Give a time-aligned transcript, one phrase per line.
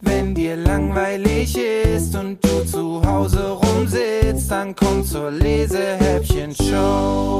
[0.00, 7.30] Wenn dir langweilig ist und du zu Hause rumsitzt, dann komm zur Lesehäppchen-Show.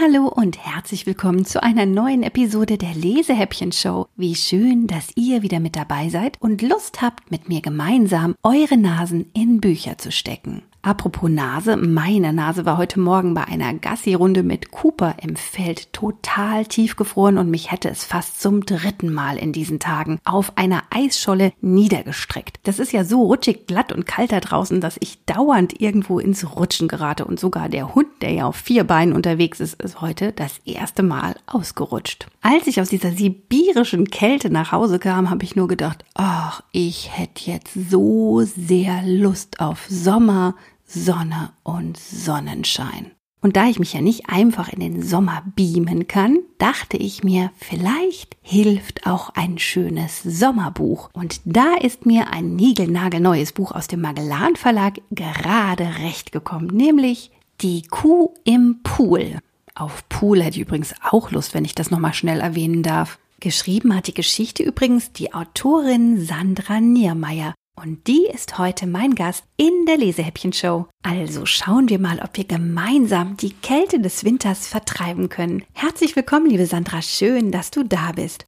[0.00, 4.06] Hallo und herzlich willkommen zu einer neuen Episode der Lesehäppchen Show.
[4.16, 8.76] Wie schön, dass ihr wieder mit dabei seid und Lust habt, mit mir gemeinsam eure
[8.76, 10.62] Nasen in Bücher zu stecken.
[10.84, 16.66] Apropos Nase, meine Nase war heute Morgen bei einer Gassi-Runde mit Cooper im Feld total
[16.66, 21.54] tiefgefroren und mich hätte es fast zum dritten Mal in diesen Tagen auf einer Eisscholle
[21.62, 22.58] niedergestreckt.
[22.64, 26.54] Das ist ja so rutschig, glatt und kalt da draußen, dass ich dauernd irgendwo ins
[26.54, 30.32] Rutschen gerate und sogar der Hund, der ja auf vier Beinen unterwegs ist, ist heute
[30.32, 32.26] das erste Mal ausgerutscht.
[32.42, 37.16] Als ich aus dieser sibirischen Kälte nach Hause kam, habe ich nur gedacht, ach, ich
[37.16, 40.54] hätte jetzt so sehr Lust auf Sommer,
[40.86, 43.12] Sonne und Sonnenschein.
[43.44, 47.50] Und da ich mich ja nicht einfach in den Sommer beamen kann, dachte ich mir,
[47.58, 51.10] vielleicht hilft auch ein schönes Sommerbuch.
[51.12, 57.32] Und da ist mir ein niegelnagelneues Buch aus dem Magellan Verlag gerade recht gekommen, nämlich
[57.60, 59.40] Die Kuh im Pool.
[59.74, 63.18] Auf Pool hätte ich übrigens auch Lust, wenn ich das nochmal schnell erwähnen darf.
[63.40, 67.52] Geschrieben hat die Geschichte übrigens die Autorin Sandra Niermeier.
[67.76, 70.86] Und die ist heute mein Gast in der Lesehäppchen-Show.
[71.02, 75.64] Also schauen wir mal, ob wir gemeinsam die Kälte des Winters vertreiben können.
[75.72, 77.02] Herzlich willkommen, liebe Sandra.
[77.02, 78.46] Schön, dass du da bist.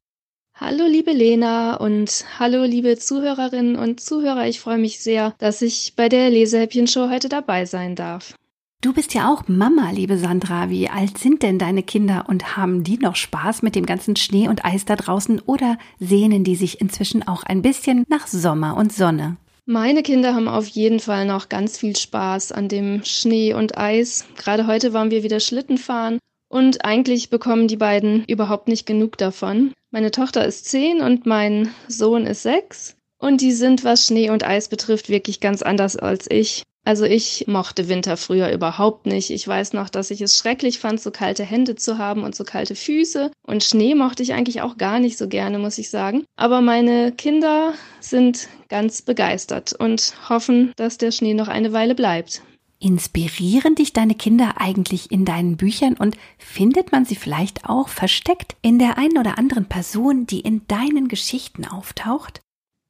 [0.55, 4.47] Hallo, liebe Lena und hallo, liebe Zuhörerinnen und Zuhörer.
[4.47, 8.33] Ich freue mich sehr, dass ich bei der Lesehäppchen-Show heute dabei sein darf.
[8.83, 10.69] Du bist ja auch Mama, liebe Sandra.
[10.69, 14.47] Wie alt sind denn deine Kinder und haben die noch Spaß mit dem ganzen Schnee
[14.47, 18.93] und Eis da draußen oder sehnen die sich inzwischen auch ein bisschen nach Sommer und
[18.93, 19.37] Sonne?
[19.65, 24.25] Meine Kinder haben auf jeden Fall noch ganz viel Spaß an dem Schnee und Eis.
[24.35, 29.17] Gerade heute waren wir wieder Schlitten fahren und eigentlich bekommen die beiden überhaupt nicht genug
[29.17, 29.73] davon.
[29.89, 32.95] Meine Tochter ist zehn und mein Sohn ist sechs.
[33.17, 36.61] Und die sind, was Schnee und Eis betrifft, wirklich ganz anders als ich.
[36.87, 39.29] Also ich mochte Winter früher überhaupt nicht.
[39.29, 42.45] Ich weiß noch, dass ich es schrecklich fand, so kalte Hände zu haben und so
[42.45, 43.29] kalte Füße.
[43.45, 46.23] Und Schnee mochte ich eigentlich auch gar nicht so gerne, muss ich sagen.
[46.37, 52.41] Aber meine Kinder sind ganz begeistert und hoffen, dass der Schnee noch eine Weile bleibt.
[52.79, 58.55] Inspirieren dich deine Kinder eigentlich in deinen Büchern und findet man sie vielleicht auch versteckt
[58.61, 62.39] in der einen oder anderen Person, die in deinen Geschichten auftaucht?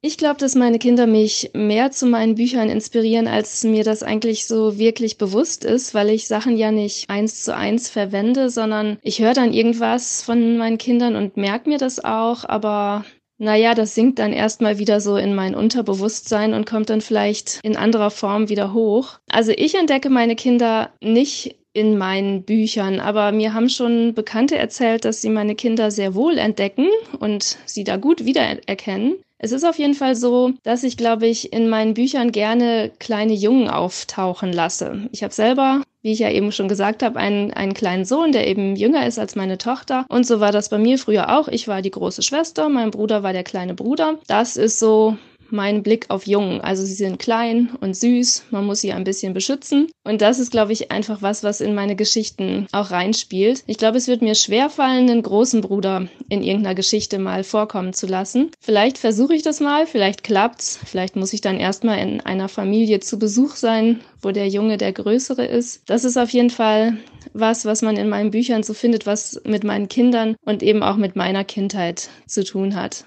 [0.01, 4.45] Ich glaube, dass meine Kinder mich mehr zu meinen Büchern inspirieren, als mir das eigentlich
[4.45, 9.19] so wirklich bewusst ist, weil ich Sachen ja nicht eins zu eins verwende, sondern ich
[9.19, 13.05] höre dann irgendwas von meinen Kindern und merke mir das auch, aber
[13.39, 17.75] naja, das sinkt dann erstmal wieder so in mein Unterbewusstsein und kommt dann vielleicht in
[17.75, 19.19] anderer Form wieder hoch.
[19.29, 25.05] Also ich entdecke meine Kinder nicht in meinen Büchern, aber mir haben schon Bekannte erzählt,
[25.05, 26.87] dass sie meine Kinder sehr wohl entdecken
[27.19, 29.15] und sie da gut wiedererkennen.
[29.39, 33.33] Es ist auf jeden Fall so, dass ich, glaube ich, in meinen Büchern gerne kleine
[33.33, 35.07] Jungen auftauchen lasse.
[35.11, 38.47] Ich habe selber, wie ich ja eben schon gesagt habe, einen, einen kleinen Sohn, der
[38.47, 40.07] eben jünger ist als meine Tochter.
[40.09, 41.47] Und so war das bei mir früher auch.
[41.49, 44.17] Ich war die große Schwester, mein Bruder war der kleine Bruder.
[44.25, 45.17] Das ist so
[45.49, 46.61] mein Blick auf Jungen.
[46.61, 49.87] Also sie sind klein und süß, man muss sie ein bisschen beschützen.
[50.03, 53.63] Und das ist, glaube ich, einfach was, was in meine Geschichten auch reinspielt.
[53.67, 58.07] Ich glaube, es wird mir schwerfallen, einen großen Bruder in irgendeiner Geschichte mal vorkommen zu
[58.07, 58.51] lassen.
[58.59, 60.79] Vielleicht versuche ich das mal, vielleicht klappt's.
[60.85, 64.93] Vielleicht muss ich dann erstmal in einer Familie zu Besuch sein, wo der Junge der
[64.93, 65.83] Größere ist.
[65.89, 66.97] Das ist auf jeden Fall
[67.33, 70.97] was, was man in meinen Büchern so findet, was mit meinen Kindern und eben auch
[70.97, 73.05] mit meiner Kindheit zu tun hat.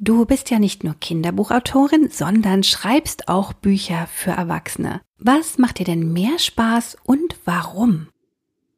[0.00, 5.00] Du bist ja nicht nur Kinderbuchautorin, sondern schreibst auch Bücher für Erwachsene.
[5.18, 8.06] Was macht dir denn mehr Spaß und warum?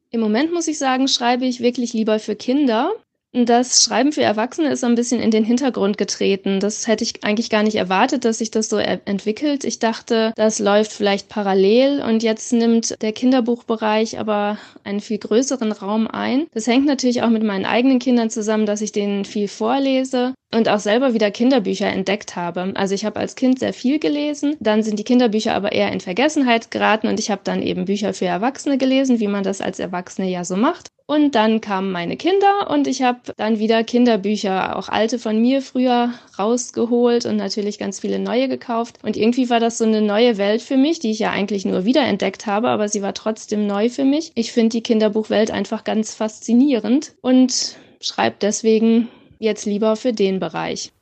[0.09, 2.93] Im Moment muss ich sagen, schreibe ich wirklich lieber für Kinder.
[3.33, 6.59] Das Schreiben für Erwachsene ist so ein bisschen in den Hintergrund getreten.
[6.59, 9.63] Das hätte ich eigentlich gar nicht erwartet, dass sich das so entwickelt.
[9.63, 15.71] Ich dachte, das läuft vielleicht parallel und jetzt nimmt der Kinderbuchbereich aber einen viel größeren
[15.71, 16.49] Raum ein.
[16.53, 20.69] Das hängt natürlich auch mit meinen eigenen Kindern zusammen, dass ich denen viel vorlese und
[20.69, 22.73] auch selber wieder Kinderbücher entdeckt habe.
[22.75, 26.01] Also ich habe als Kind sehr viel gelesen, dann sind die Kinderbücher aber eher in
[26.01, 29.79] Vergessenheit geraten und ich habe dann eben Bücher für Erwachsene gelesen, wie man das als
[29.79, 30.89] Erwachsene ja so macht.
[31.11, 35.61] Und dann kamen meine Kinder und ich habe dann wieder Kinderbücher, auch alte von mir
[35.61, 39.01] früher rausgeholt und natürlich ganz viele neue gekauft.
[39.03, 41.85] Und irgendwie war das so eine neue Welt für mich, die ich ja eigentlich nur
[41.85, 44.31] wiederentdeckt habe, aber sie war trotzdem neu für mich.
[44.37, 49.09] Ich finde die Kinderbuchwelt einfach ganz faszinierend und schreibe deswegen
[49.41, 50.93] jetzt lieber für den Bereich.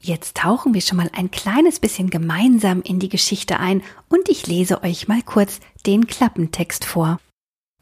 [0.00, 4.46] Jetzt tauchen wir schon mal ein kleines bisschen gemeinsam in die Geschichte ein und ich
[4.46, 7.18] lese euch mal kurz den Klappentext vor.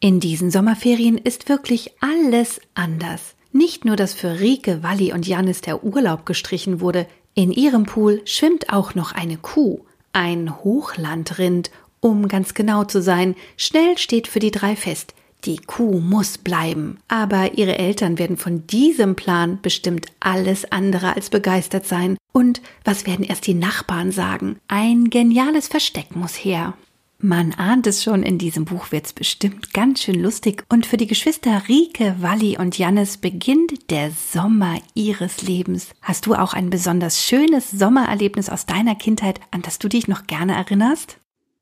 [0.00, 3.34] In diesen Sommerferien ist wirklich alles anders.
[3.50, 8.22] Nicht nur, dass für Rike, Walli und Janis der Urlaub gestrichen wurde, in ihrem Pool
[8.24, 9.80] schwimmt auch noch eine Kuh,
[10.12, 13.34] ein Hochlandrind, um ganz genau zu sein.
[13.56, 15.14] Schnell steht für die drei fest,
[15.44, 16.98] die Kuh muss bleiben.
[17.08, 22.16] Aber ihre Eltern werden von diesem Plan bestimmt alles andere als begeistert sein.
[22.32, 24.60] Und was werden erst die Nachbarn sagen?
[24.68, 26.74] Ein geniales Versteck muss her.
[27.20, 31.08] Man ahnt es schon, in diesem Buch wird's bestimmt ganz schön lustig und für die
[31.08, 35.90] Geschwister Rike, Walli und Jannis beginnt der Sommer ihres Lebens.
[36.00, 40.28] Hast du auch ein besonders schönes Sommererlebnis aus deiner Kindheit, an das du dich noch
[40.28, 41.18] gerne erinnerst?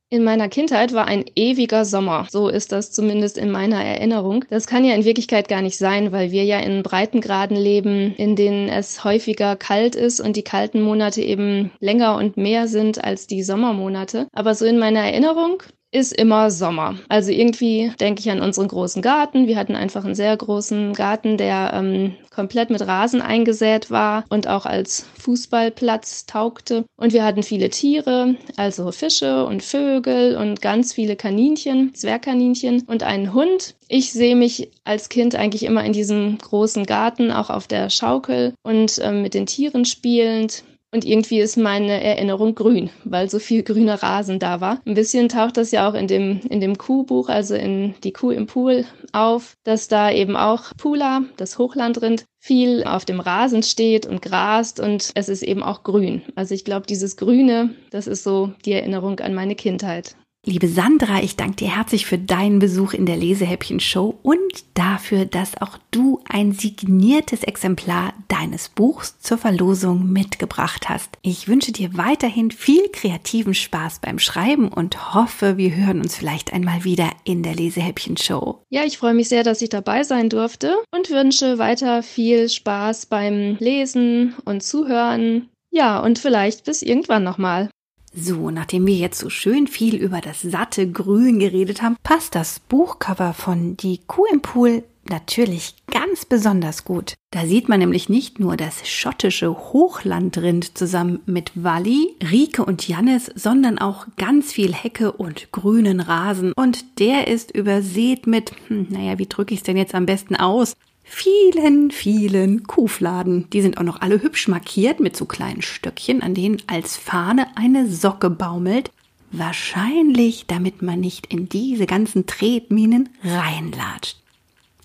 [0.09, 2.29] In meiner Kindheit war ein ewiger Sommer.
[2.31, 4.45] So ist das zumindest in meiner Erinnerung.
[4.51, 8.37] Das kann ja in Wirklichkeit gar nicht sein, weil wir ja in Breitengraden leben, in
[8.37, 13.27] denen es häufiger kalt ist und die kalten Monate eben länger und mehr sind als
[13.27, 14.29] die Sommermonate.
[14.33, 15.65] Aber so in meiner Erinnerung
[15.97, 16.97] ist immer Sommer.
[17.09, 19.47] Also irgendwie denke ich an unseren großen Garten.
[19.47, 24.47] Wir hatten einfach einen sehr großen Garten, der ähm, komplett mit Rasen eingesät war und
[24.47, 26.85] auch als Fußballplatz taugte.
[26.97, 33.03] Und wir hatten viele Tiere, also Fische und Vögel und ganz viele Kaninchen, Zwergkaninchen und
[33.03, 33.75] einen Hund.
[33.89, 38.53] Ich sehe mich als Kind eigentlich immer in diesem großen Garten, auch auf der Schaukel
[38.63, 40.63] und ähm, mit den Tieren spielend.
[40.97, 44.81] Und irgendwie ist meine Erinnerung grün, weil so viel grüner Rasen da war.
[44.87, 48.31] Ein bisschen taucht das ja auch in dem, in dem Kuhbuch, also in die Kuh
[48.31, 54.07] im Pool auf, dass da eben auch Pula, das Hochlandrind, viel auf dem Rasen steht
[54.07, 56.23] und grast und es ist eben auch grün.
[56.35, 60.17] Also ich glaube, dieses Grüne, das ist so die Erinnerung an meine Kindheit.
[60.49, 64.39] Liebe Sandra, ich danke dir herzlich für deinen Besuch in der Lesehäppchen-Show und
[64.75, 71.19] dafür, dass auch du ein signiertes Exemplar deines Buchs zur Verlosung mitgebracht hast.
[71.23, 76.53] Ich wünsche dir weiterhin viel kreativen Spaß beim Schreiben und hoffe, wir hören uns vielleicht
[76.53, 78.61] einmal wieder in der Lesehäppchen-Show.
[78.71, 83.07] Ja, ich freue mich sehr, dass ich dabei sein durfte und wünsche weiter viel Spaß
[83.07, 85.49] beim Lesen und Zuhören.
[85.73, 87.69] Ja, und vielleicht bis irgendwann nochmal.
[88.19, 92.61] So, nachdem wir jetzt so schön viel über das satte Grün geredet haben, passt das
[92.61, 97.13] Buchcover von Die Kuh im Pool natürlich ganz besonders gut.
[97.31, 103.31] Da sieht man nämlich nicht nur das schottische Hochlandrind zusammen mit Walli, Rike und Jannis,
[103.35, 106.55] sondern auch ganz viel Hecke und grünen Rasen.
[106.57, 110.37] Und der ist übersät mit, hm, naja, wie drücke ich es denn jetzt am besten
[110.37, 110.73] aus?
[111.07, 113.49] Vielen, vielen Kuhfladen.
[113.51, 117.47] Die sind auch noch alle hübsch markiert mit so kleinen Stöckchen, an denen als Fahne
[117.57, 118.91] eine Socke baumelt.
[119.33, 124.19] Wahrscheinlich, damit man nicht in diese ganzen Tretminen reinlatscht.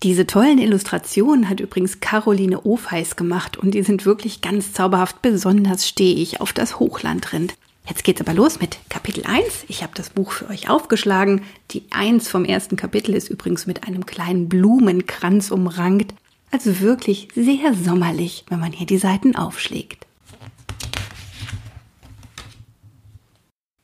[0.02, 5.22] Diese tollen Illustrationen hat übrigens Caroline Ofeis gemacht und die sind wirklich ganz zauberhaft.
[5.22, 7.54] Besonders stehe ich auf das Hochlandrind.
[7.88, 9.64] Jetzt geht's aber los mit Kapitel 1.
[9.68, 11.42] Ich habe das Buch für euch aufgeschlagen.
[11.72, 16.14] Die 1 vom ersten Kapitel ist übrigens mit einem kleinen Blumenkranz umrankt.
[16.52, 20.06] Also wirklich sehr sommerlich, wenn man hier die Seiten aufschlägt.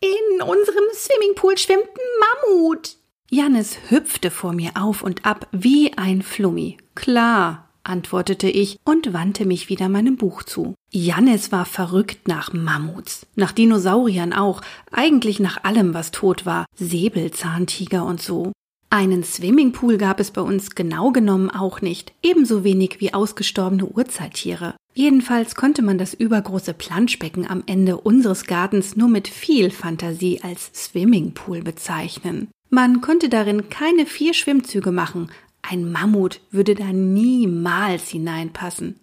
[0.01, 2.97] In unserem Swimmingpool schwimmt ein Mammut.
[3.31, 6.79] Jannis hüpfte vor mir auf und ab wie ein Flummi.
[6.95, 10.75] Klar, antwortete ich und wandte mich wieder meinem Buch zu.
[10.91, 18.05] Jannis war verrückt nach Mammuts, nach Dinosauriern auch, eigentlich nach allem, was tot war, Säbelzahntiger
[18.05, 18.53] und so.
[18.91, 24.77] Einen Swimmingpool gab es bei uns genau genommen auch nicht, ebenso wenig wie ausgestorbene Urzeittiere.
[24.95, 30.71] Jedenfalls konnte man das übergroße Planschbecken am Ende unseres Gartens nur mit viel Fantasie als
[30.73, 32.49] Swimmingpool bezeichnen.
[32.71, 38.97] Man konnte darin keine vier Schwimmzüge machen, ein Mammut würde da niemals hineinpassen.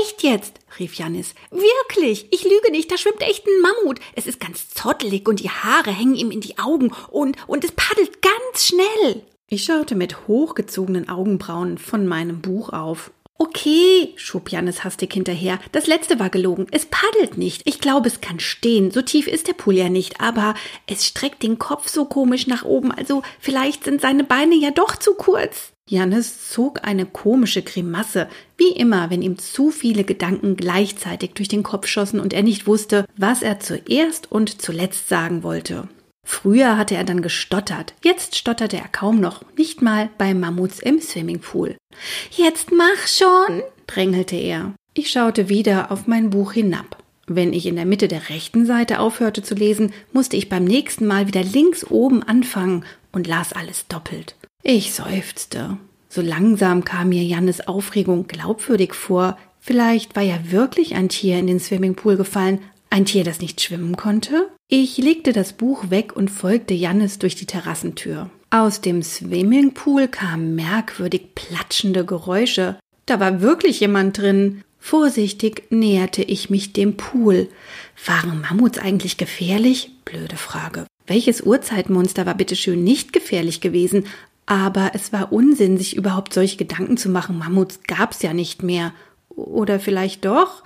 [0.00, 0.54] Echt jetzt?
[0.78, 1.34] rief Janis.
[1.50, 2.26] Wirklich?
[2.30, 4.00] Ich lüge nicht, da schwimmt echt ein Mammut.
[4.14, 7.72] Es ist ganz zottelig und die Haare hängen ihm in die Augen und, und es
[7.72, 9.22] paddelt ganz schnell.
[9.48, 13.10] Ich schaute mit hochgezogenen Augenbrauen von meinem Buch auf.
[13.36, 15.58] Okay, schob Janis hastig hinterher.
[15.72, 16.68] Das letzte war gelogen.
[16.70, 17.62] Es paddelt nicht.
[17.64, 18.92] Ich glaube, es kann stehen.
[18.92, 20.20] So tief ist der Pool ja nicht.
[20.20, 20.54] Aber
[20.86, 22.92] es streckt den Kopf so komisch nach oben.
[22.92, 25.71] Also vielleicht sind seine Beine ja doch zu kurz.
[25.88, 31.62] Jannis zog eine komische Grimasse, wie immer, wenn ihm zu viele Gedanken gleichzeitig durch den
[31.62, 35.88] Kopf schossen und er nicht wusste, was er zuerst und zuletzt sagen wollte.
[36.24, 41.00] Früher hatte er dann gestottert, jetzt stotterte er kaum noch, nicht mal bei Mammuts im
[41.00, 41.76] Swimmingpool.
[42.30, 44.72] Jetzt mach schon, drängelte er.
[44.94, 47.02] Ich schaute wieder auf mein Buch hinab.
[47.26, 51.06] Wenn ich in der Mitte der rechten Seite aufhörte zu lesen, musste ich beim nächsten
[51.06, 54.36] Mal wieder links oben anfangen und las alles doppelt.
[54.62, 55.76] Ich seufzte.
[56.08, 59.36] So langsam kam mir Jannes Aufregung glaubwürdig vor.
[59.60, 62.60] Vielleicht war ja wirklich ein Tier in den Swimmingpool gefallen,
[62.92, 64.50] ein Tier, das nicht schwimmen konnte?
[64.68, 68.28] Ich legte das Buch weg und folgte Jannis durch die Terrassentür.
[68.50, 72.78] Aus dem Swimmingpool kamen merkwürdig platschende Geräusche.
[73.06, 74.62] Da war wirklich jemand drin.
[74.78, 77.48] Vorsichtig näherte ich mich dem Pool.
[78.04, 79.90] Waren Mammuts eigentlich gefährlich?
[80.04, 80.86] Blöde Frage.
[81.06, 84.04] Welches Urzeitmonster war bitteschön nicht gefährlich gewesen?
[84.46, 87.38] Aber es war Unsinn, sich überhaupt solche Gedanken zu machen.
[87.38, 88.92] Mammuts gab's ja nicht mehr.
[89.28, 90.62] Oder vielleicht doch?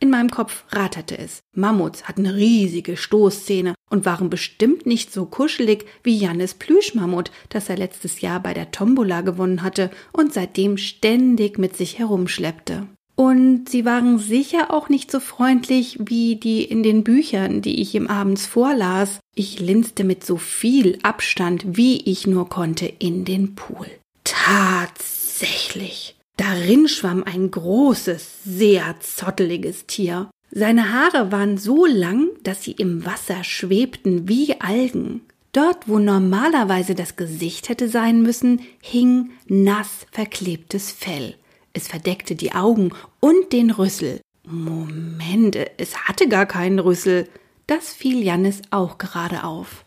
[0.00, 1.40] In meinem Kopf ratterte es.
[1.54, 7.76] Mammuts hatten riesige Stoßzähne und waren bestimmt nicht so kuschelig wie Jannes Plüschmammut, das er
[7.76, 12.86] letztes Jahr bei der Tombola gewonnen hatte und seitdem ständig mit sich herumschleppte.
[13.16, 17.94] Und sie waren sicher auch nicht so freundlich wie die in den Büchern, die ich
[17.94, 19.20] ihm abends vorlas.
[19.34, 23.86] Ich linste mit so viel Abstand, wie ich nur konnte, in den Pool.
[24.24, 26.16] Tatsächlich.
[26.36, 30.28] Darin schwamm ein großes, sehr zotteliges Tier.
[30.50, 35.20] Seine Haare waren so lang, dass sie im Wasser schwebten wie Algen.
[35.52, 41.36] Dort, wo normalerweise das Gesicht hätte sein müssen, hing nass verklebtes Fell.
[41.74, 44.20] Es verdeckte die Augen und den Rüssel.
[44.46, 47.28] Moment, es hatte gar keinen Rüssel.
[47.66, 49.84] Das fiel Jannis auch gerade auf.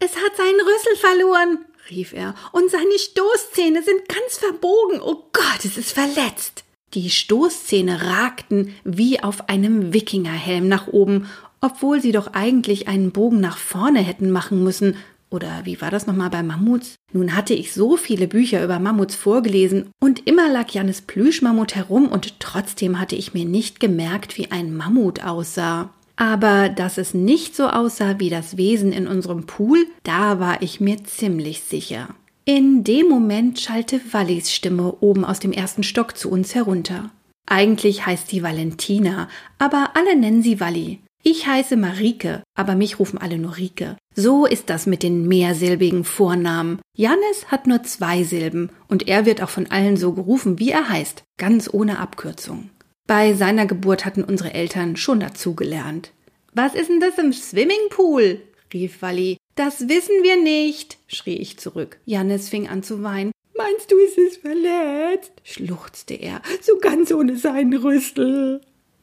[0.00, 5.00] Es hat seinen Rüssel verloren, rief er, und seine Stoßzähne sind ganz verbogen.
[5.00, 6.64] Oh Gott, es ist verletzt.
[6.92, 11.30] Die Stoßzähne ragten wie auf einem Wikingerhelm nach oben,
[11.60, 14.96] obwohl sie doch eigentlich einen Bogen nach vorne hätten machen müssen,
[15.30, 16.96] oder wie war das nochmal bei Mammuts?
[17.12, 22.08] Nun hatte ich so viele Bücher über Mammuts vorgelesen und immer lag Jannes Plüschmammut herum
[22.08, 25.90] und trotzdem hatte ich mir nicht gemerkt, wie ein Mammut aussah.
[26.16, 30.80] Aber dass es nicht so aussah wie das Wesen in unserem Pool, da war ich
[30.80, 32.08] mir ziemlich sicher.
[32.44, 37.10] In dem Moment schallte Wallis Stimme oben aus dem ersten Stock zu uns herunter.
[37.46, 41.00] Eigentlich heißt sie Valentina, aber alle nennen sie Walli.
[41.22, 43.96] Ich heiße Marike, aber mich rufen alle nur Rike.
[44.16, 46.80] So ist das mit den mehrsilbigen Vornamen.
[46.96, 50.88] Jannis hat nur zwei Silben und er wird auch von allen so gerufen, wie er
[50.88, 52.70] heißt, ganz ohne Abkürzung.
[53.06, 56.12] Bei seiner Geburt hatten unsere Eltern schon dazugelernt.
[56.52, 58.40] Was ist denn das im Swimmingpool?
[58.72, 59.36] rief Wally.
[59.54, 61.98] Das wissen wir nicht, schrie ich zurück.
[62.04, 63.32] Jannis fing an zu weinen.
[63.56, 65.32] Meinst du, es ist verletzt?
[65.44, 68.60] schluchzte er, so ganz ohne seinen Rüssel.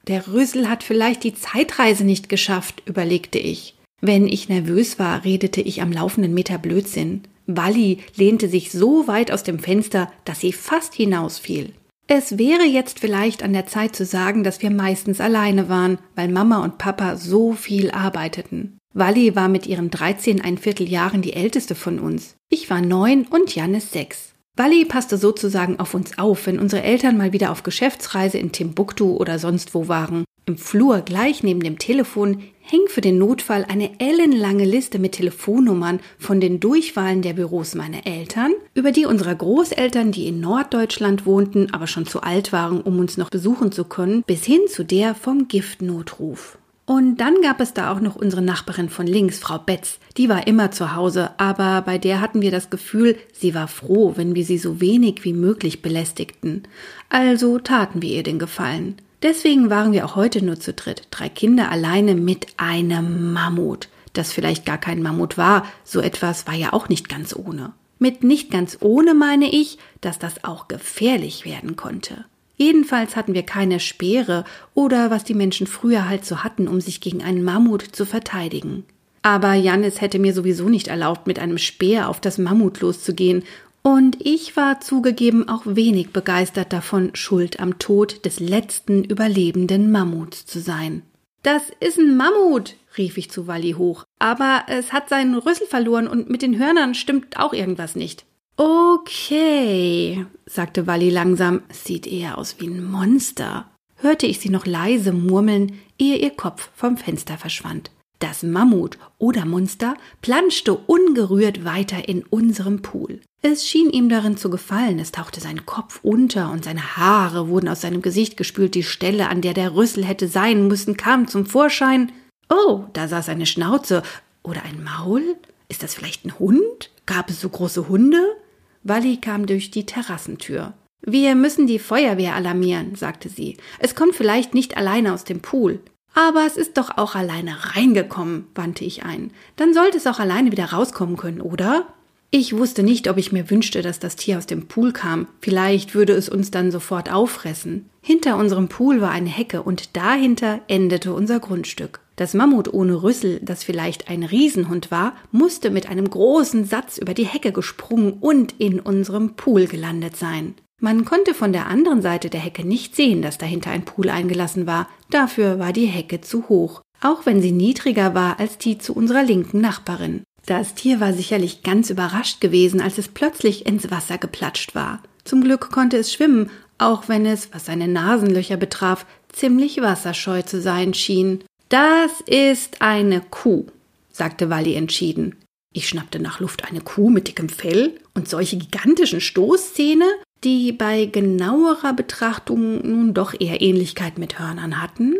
[0.08, 3.77] Der Rüssel hat vielleicht die Zeitreise nicht geschafft, überlegte ich.
[4.01, 7.24] Wenn ich nervös war, redete ich am laufenden Meter Blödsinn.
[7.48, 11.74] Walli lehnte sich so weit aus dem Fenster, dass sie fast hinausfiel.
[12.08, 16.30] Es wäre jetzt vielleicht an der Zeit zu sagen, dass wir meistens alleine waren, weil
[16.30, 18.77] Mama und Papa so viel arbeiteten.
[18.94, 22.36] Walli war mit ihren 13 ein Vierteljahren die älteste von uns.
[22.50, 24.34] Ich war neun und Janis sechs.
[24.58, 29.16] Wally passte sozusagen auf uns auf, wenn unsere Eltern mal wieder auf Geschäftsreise in Timbuktu
[29.16, 30.25] oder sonst wo waren.
[30.48, 36.02] Im Flur gleich neben dem Telefon hing für den Notfall eine ellenlange Liste mit Telefonnummern
[36.20, 41.74] von den Durchwahlen der Büros meiner Eltern, über die unserer Großeltern, die in Norddeutschland wohnten,
[41.74, 45.16] aber schon zu alt waren, um uns noch besuchen zu können, bis hin zu der
[45.16, 46.58] vom Giftnotruf.
[46.86, 50.00] Und dann gab es da auch noch unsere Nachbarin von links, Frau Betz.
[50.16, 54.14] Die war immer zu Hause, aber bei der hatten wir das Gefühl, sie war froh,
[54.16, 56.64] wenn wir sie so wenig wie möglich belästigten.
[57.10, 58.96] Also taten wir ihr den Gefallen.
[59.24, 64.32] Deswegen waren wir auch heute nur zu dritt, drei Kinder alleine mit einem Mammut, das
[64.32, 67.74] vielleicht gar kein Mammut war, so etwas war ja auch nicht ganz ohne.
[68.00, 72.26] Mit nicht ganz ohne meine ich, dass das auch gefährlich werden konnte.
[72.58, 74.44] Jedenfalls hatten wir keine Speere
[74.76, 78.84] oder was die Menschen früher halt so hatten, um sich gegen einen Mammut zu verteidigen.
[79.24, 83.44] Aber Jannis hätte mir sowieso nicht erlaubt, mit einem Speer auf das Mammut loszugehen,
[83.88, 90.46] und ich war zugegeben auch wenig begeistert davon, schuld am Tod des letzten überlebenden Mammuts
[90.46, 91.03] zu sein.
[91.41, 96.10] Das ist ein Mammut, rief ich zu Walli hoch, aber es hat seinen Rüssel verloren
[96.10, 98.25] und mit den Hörnern stimmt auch irgendwas nicht.
[98.58, 103.72] Okay, sagte Walli langsam, sieht eher aus wie ein Monster.
[103.96, 107.89] Hörte ich sie noch leise murmeln, ehe ihr Kopf vom Fenster verschwand.
[108.20, 113.22] Das Mammut oder Monster planschte ungerührt weiter in unserem Pool.
[113.44, 117.70] Es schien ihm darin zu gefallen, es tauchte sein Kopf unter und seine Haare wurden
[117.70, 121.46] aus seinem Gesicht gespült, die Stelle, an der der Rüssel hätte sein müssen, kam zum
[121.46, 122.12] Vorschein.
[122.50, 124.02] Oh, da saß eine Schnauze
[124.42, 125.36] oder ein Maul?
[125.70, 126.92] Ist das vielleicht ein Hund?
[127.06, 128.36] Gab es so große Hunde?
[128.84, 130.74] Walli kam durch die Terrassentür.
[131.02, 133.58] Wir müssen die Feuerwehr alarmieren, sagte sie.
[133.80, 135.80] Es kommt vielleicht nicht alleine aus dem Pool.
[136.18, 139.30] Aber es ist doch auch alleine reingekommen, wandte ich ein.
[139.56, 141.86] Dann sollte es auch alleine wieder rauskommen können, oder?
[142.32, 145.28] Ich wusste nicht, ob ich mir wünschte, dass das Tier aus dem Pool kam.
[145.42, 147.88] Vielleicht würde es uns dann sofort auffressen.
[148.02, 152.00] Hinter unserem Pool war eine Hecke und dahinter endete unser Grundstück.
[152.16, 157.14] Das Mammut ohne Rüssel, das vielleicht ein Riesenhund war, musste mit einem großen Satz über
[157.14, 160.56] die Hecke gesprungen und in unserem Pool gelandet sein.
[160.80, 164.68] Man konnte von der anderen Seite der Hecke nicht sehen, dass dahinter ein Pool eingelassen
[164.68, 164.88] war.
[165.10, 169.24] Dafür war die Hecke zu hoch, auch wenn sie niedriger war als die zu unserer
[169.24, 170.24] linken Nachbarin.
[170.46, 175.02] Das Tier war sicherlich ganz überrascht gewesen, als es plötzlich ins Wasser geplatscht war.
[175.24, 180.62] Zum Glück konnte es schwimmen, auch wenn es, was seine Nasenlöcher betraf, ziemlich wasserscheu zu
[180.62, 181.44] sein schien.
[181.70, 183.66] Das ist eine Kuh,
[184.12, 185.36] sagte Walli entschieden.
[185.74, 190.06] Ich schnappte nach Luft eine Kuh mit dickem Fell und solche gigantischen Stoßzähne,
[190.44, 195.15] die bei genauerer Betrachtung nun doch eher Ähnlichkeit mit Hörnern hatten.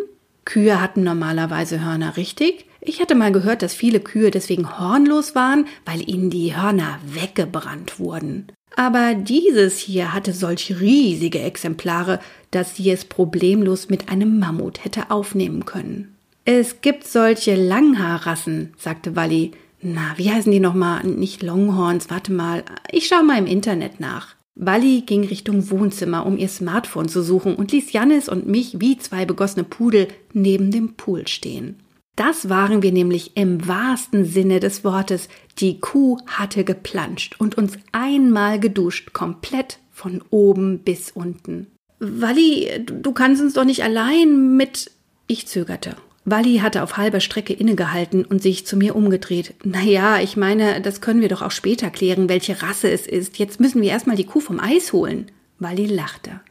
[0.46, 2.66] Kühe hatten normalerweise Hörner, richtig?
[2.80, 8.00] Ich hatte mal gehört, dass viele Kühe deswegen hornlos waren, weil ihnen die Hörner weggebrannt
[8.00, 8.48] wurden.
[8.76, 12.20] Aber dieses hier hatte solch riesige Exemplare,
[12.52, 16.16] dass sie es problemlos mit einem Mammut hätte aufnehmen können.
[16.46, 21.04] Es gibt solche Langhaarrassen, sagte Walli, na, wie heißen die nochmal?
[21.04, 22.64] Nicht Longhorns, warte mal.
[22.92, 24.37] Ich schaue mal im Internet nach.
[24.60, 28.98] Walli ging Richtung Wohnzimmer, um ihr Smartphone zu suchen und ließ Jannis und mich wie
[28.98, 31.76] zwei begossene Pudel neben dem Pool stehen.
[32.16, 35.30] Das waren wir nämlich im wahrsten Sinne des Wortes.
[35.60, 41.68] Die Kuh hatte geplanscht und uns einmal geduscht, komplett von oben bis unten.
[42.00, 44.92] Walli, du kannst uns doch nicht allein mit.
[45.28, 45.96] Ich zögerte.
[46.30, 49.54] Walli hatte auf halber Strecke innegehalten und sich zu mir umgedreht.
[49.64, 53.40] Na ja, ich meine, das können wir doch auch später klären, welche Rasse es ist.
[53.40, 55.32] Jetzt müssen wir erstmal die Kuh vom Eis holen.
[55.58, 56.42] Walli lachte.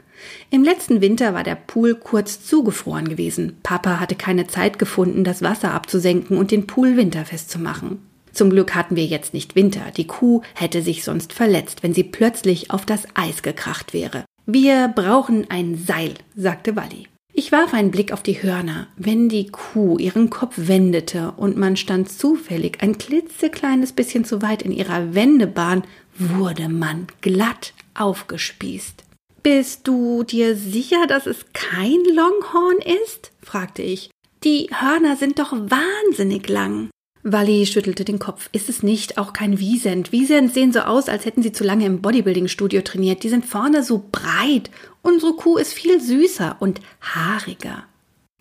[0.51, 3.59] Im letzten Winter war der Pool kurz zugefroren gewesen.
[3.63, 7.99] Papa hatte keine Zeit gefunden, das Wasser abzusenken und den Pool winterfest zu machen.
[8.33, 9.83] Zum Glück hatten wir jetzt nicht Winter.
[9.95, 14.25] Die Kuh hätte sich sonst verletzt, wenn sie plötzlich auf das Eis gekracht wäre.
[14.47, 17.09] Wir brauchen ein Seil, sagte Walli.
[17.39, 18.87] Ich warf einen Blick auf die Hörner.
[18.97, 24.63] Wenn die Kuh ihren Kopf wendete und man stand zufällig ein klitzekleines bisschen zu weit
[24.63, 25.85] in ihrer Wendebahn,
[26.19, 29.05] wurde man glatt aufgespießt.
[29.43, 33.33] Bist du dir sicher, dass es kein Longhorn ist?
[33.43, 34.11] fragte ich.
[34.43, 36.89] Die Hörner sind doch wahnsinnig lang.
[37.33, 38.49] Walli schüttelte den Kopf.
[38.53, 40.13] Ist es nicht, auch kein Wiesent.
[40.13, 43.25] Wiesent sehen so aus, als hätten sie zu lange im Bodybuilding-Studio trainiert.
[43.25, 44.71] Die sind vorne so breit.
[45.03, 47.85] Unsere Kuh ist viel süßer und haariger.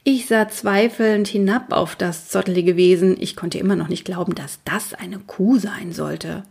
[0.03, 3.17] Ich sah zweifelnd hinab auf das zottelige Wesen.
[3.19, 6.43] Ich konnte immer noch nicht glauben, dass das eine Kuh sein sollte.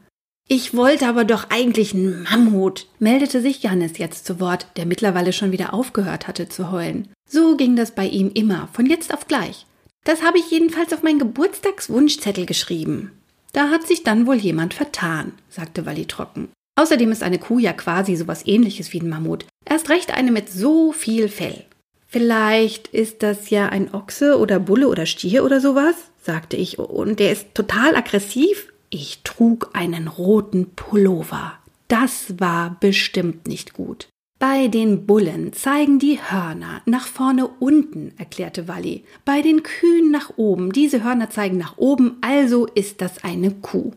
[0.49, 5.33] Ich wollte aber doch eigentlich einen Mammut, meldete sich Jannis jetzt zu Wort, der mittlerweile
[5.33, 7.09] schon wieder aufgehört hatte zu heulen.
[7.31, 9.67] So ging das bei ihm immer, von jetzt auf gleich.
[10.05, 13.13] Das habe ich jedenfalls auf meinen Geburtstagswunschzettel geschrieben.
[13.53, 16.49] Da hat sich dann wohl jemand vertan, sagte Walli trocken.
[16.77, 19.47] Außerdem ist eine Kuh ja quasi sowas ähnliches wie ein Mammut.
[19.65, 21.65] Erst recht eine mit so viel Fell.
[22.09, 27.19] Vielleicht ist das ja ein Ochse oder Bulle oder Stier oder sowas, sagte ich, und
[27.19, 28.73] der ist total aggressiv.
[28.91, 31.59] Ich trug einen roten Pullover.
[31.89, 34.09] Das war bestimmt nicht gut.
[34.39, 39.05] Bei den Bullen zeigen die Hörner nach vorne unten, erklärte Walli.
[39.25, 40.73] Bei den Kühen nach oben.
[40.73, 43.93] Diese Hörner zeigen nach oben, also ist das eine Kuh.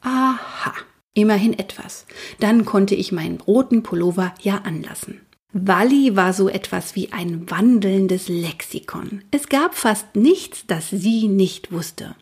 [0.00, 0.72] Aha,
[1.14, 2.06] immerhin etwas.
[2.38, 5.20] Dann konnte ich meinen roten Pullover ja anlassen.
[5.52, 9.22] Walli war so etwas wie ein wandelndes Lexikon.
[9.32, 12.14] Es gab fast nichts, das sie nicht wusste.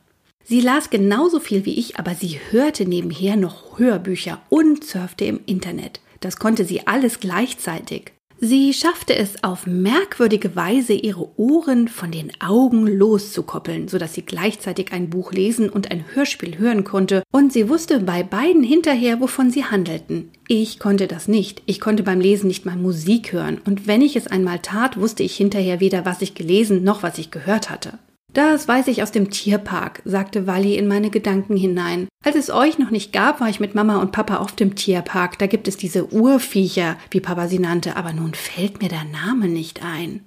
[0.43, 5.41] Sie las genauso viel wie ich, aber sie hörte nebenher noch Hörbücher und surfte im
[5.45, 6.01] Internet.
[6.21, 8.13] Das konnte sie alles gleichzeitig.
[8.41, 14.23] Sie schaffte es auf merkwürdige Weise, ihre Ohren von den Augen loszukoppeln, so dass sie
[14.23, 19.21] gleichzeitig ein Buch lesen und ein Hörspiel hören konnte, und sie wusste bei beiden hinterher,
[19.21, 20.31] wovon sie handelten.
[20.47, 21.63] Ich konnte das nicht.
[21.67, 25.25] Ich konnte beim Lesen nicht mal Musik hören, und wenn ich es einmal tat, wusste
[25.25, 27.99] ich hinterher weder, was ich gelesen noch was ich gehört hatte.
[28.35, 32.09] Das weiß ich aus dem Tierpark, sagte Walli in meine Gedanken hinein.
[32.25, 35.39] Als es euch noch nicht gab, war ich mit Mama und Papa auf dem Tierpark.
[35.39, 39.49] Da gibt es diese Urviecher, wie Papa sie nannte, aber nun fällt mir der Name
[39.49, 40.23] nicht ein.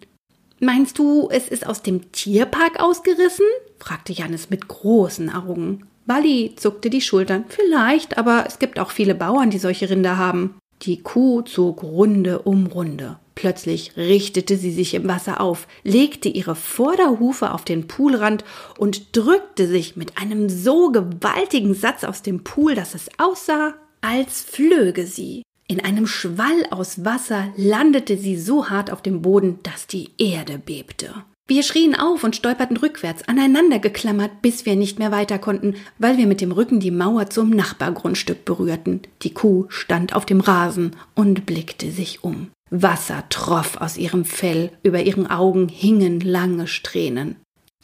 [0.60, 3.46] Meinst du, es ist aus dem Tierpark ausgerissen?
[3.80, 5.88] fragte Janis mit großen Augen.
[6.06, 7.46] Walli zuckte die Schultern.
[7.50, 10.56] Vielleicht, aber es gibt auch viele Bauern, die solche Rinder haben.
[10.84, 13.20] Die Kuh zog Runde um Runde.
[13.36, 18.44] Plötzlich richtete sie sich im Wasser auf, legte ihre Vorderhufe auf den Poolrand
[18.78, 24.42] und drückte sich mit einem so gewaltigen Satz aus dem Pool, dass es aussah, als
[24.42, 25.44] flöge sie.
[25.68, 30.58] In einem Schwall aus Wasser landete sie so hart auf dem Boden, dass die Erde
[30.58, 31.14] bebte.
[31.52, 36.16] Wir schrien auf und stolperten rückwärts, aneinander geklammert, bis wir nicht mehr weiter konnten, weil
[36.16, 39.02] wir mit dem Rücken die Mauer zum Nachbargrundstück berührten.
[39.24, 42.52] Die Kuh stand auf dem Rasen und blickte sich um.
[42.70, 47.36] Wasser troff aus ihrem Fell, über ihren Augen hingen lange Strähnen.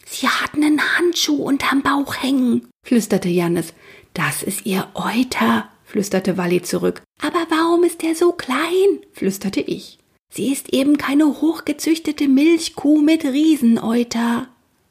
[0.05, 3.73] Sie hatten einen Handschuh unterm Bauch hängen, flüsterte Jannis.
[4.13, 7.01] Das ist ihr Euter, flüsterte Walli zurück.
[7.21, 9.01] Aber warum ist er so klein?
[9.11, 9.96] flüsterte ich.
[10.29, 14.47] Sie ist eben keine hochgezüchtete Milchkuh mit Rieseneuter.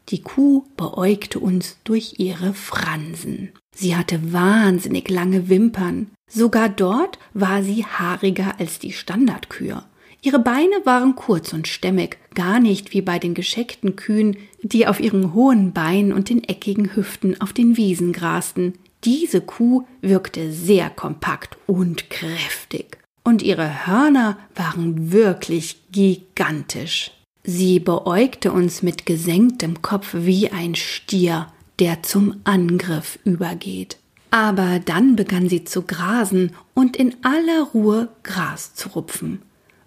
[0.09, 3.51] Die Kuh beäugte uns durch ihre Fransen.
[3.75, 6.11] Sie hatte wahnsinnig lange Wimpern.
[6.29, 9.83] Sogar dort war sie haariger als die Standardkühe.
[10.23, 14.99] Ihre Beine waren kurz und stämmig, gar nicht wie bei den gescheckten Kühen, die auf
[14.99, 18.75] ihren hohen Beinen und den eckigen Hüften auf den Wiesen grasten.
[19.05, 27.11] Diese Kuh wirkte sehr kompakt und kräftig, und ihre Hörner waren wirklich gigantisch.
[27.43, 31.49] Sie beäugte uns mit gesenktem Kopf wie ein Stier,
[31.81, 33.99] der zum Angriff übergeht.
[34.31, 39.43] Aber dann begann sie zu grasen und in aller Ruhe Gras zu rupfen.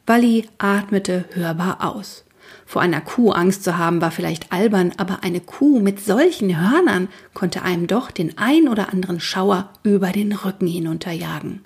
[0.05, 2.25] Walli atmete hörbar aus.
[2.65, 7.07] Vor einer Kuh Angst zu haben war vielleicht albern, aber eine Kuh mit solchen Hörnern
[7.33, 11.63] konnte einem doch den ein oder anderen Schauer über den Rücken hinunterjagen.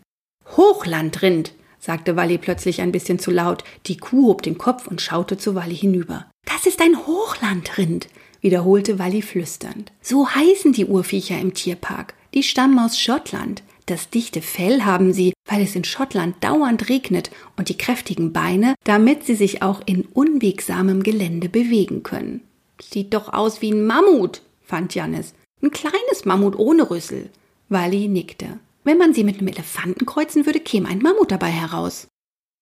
[0.55, 3.63] Hochlandrind, sagte Walli plötzlich ein bisschen zu laut.
[3.87, 6.25] Die Kuh hob den Kopf und schaute zu Walli hinüber.
[6.45, 8.07] Das ist ein Hochlandrind,
[8.39, 9.91] wiederholte Walli flüsternd.
[10.01, 12.13] So heißen die Urviecher im Tierpark.
[12.33, 13.63] Die stammen aus Schottland.
[13.85, 18.75] Das dichte Fell haben sie, weil es in Schottland dauernd regnet und die kräftigen Beine,
[18.85, 22.41] damit sie sich auch in unwegsamem Gelände bewegen können.
[22.81, 25.33] Sieht doch aus wie ein Mammut, fand Jannis.
[25.61, 27.29] Ein kleines Mammut ohne Rüssel.
[27.67, 28.59] Wally nickte.
[28.83, 32.07] Wenn man sie mit einem Elefanten kreuzen würde, käme ein Mammut dabei heraus.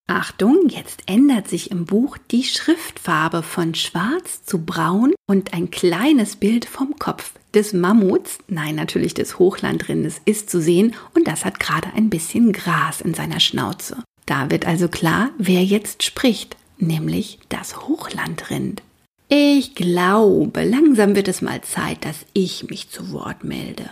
[0.07, 6.35] Achtung, jetzt ändert sich im Buch die Schriftfarbe von schwarz zu braun und ein kleines
[6.35, 11.59] Bild vom Kopf des Mammuts, nein natürlich des Hochlandrindes, ist zu sehen und das hat
[11.59, 14.03] gerade ein bisschen Gras in seiner Schnauze.
[14.25, 18.81] Da wird also klar, wer jetzt spricht, nämlich das Hochlandrind.
[19.29, 23.89] Ich glaube, langsam wird es mal Zeit, dass ich mich zu Wort melde.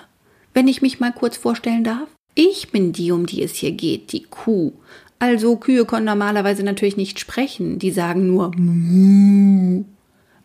[0.53, 2.09] Wenn ich mich mal kurz vorstellen darf?
[2.41, 4.71] Ich bin die, um die es hier geht, die Kuh.
[5.19, 8.54] Also Kühe können normalerweise natürlich nicht sprechen, die sagen nur.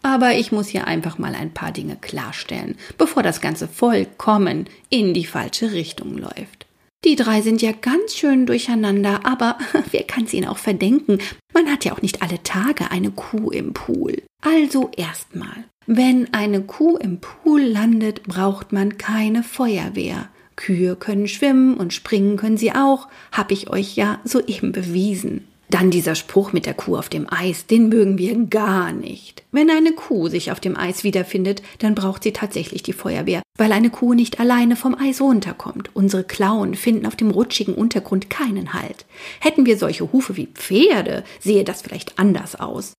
[0.02, 5.14] Aber ich muss hier einfach mal ein paar Dinge klarstellen, bevor das Ganze vollkommen in
[5.14, 6.66] die falsche Richtung läuft.
[7.04, 9.56] Die drei sind ja ganz schön durcheinander, aber
[9.92, 11.18] wer kann es ihnen auch verdenken?
[11.52, 14.20] Man hat ja auch nicht alle Tage eine Kuh im Pool.
[14.42, 15.62] Also erstmal.
[15.86, 20.28] Wenn eine Kuh im Pool landet, braucht man keine Feuerwehr.
[20.56, 25.46] Kühe können schwimmen und springen können sie auch, hab ich euch ja soeben bewiesen.
[25.70, 29.42] Dann dieser Spruch mit der Kuh auf dem Eis, den mögen wir gar nicht.
[29.50, 33.72] Wenn eine Kuh sich auf dem Eis wiederfindet, dann braucht sie tatsächlich die Feuerwehr, weil
[33.72, 35.90] eine Kuh nicht alleine vom Eis runterkommt.
[35.94, 39.06] Unsere Klauen finden auf dem rutschigen Untergrund keinen Halt.
[39.40, 42.92] Hätten wir solche Hufe wie Pferde, sehe das vielleicht anders aus.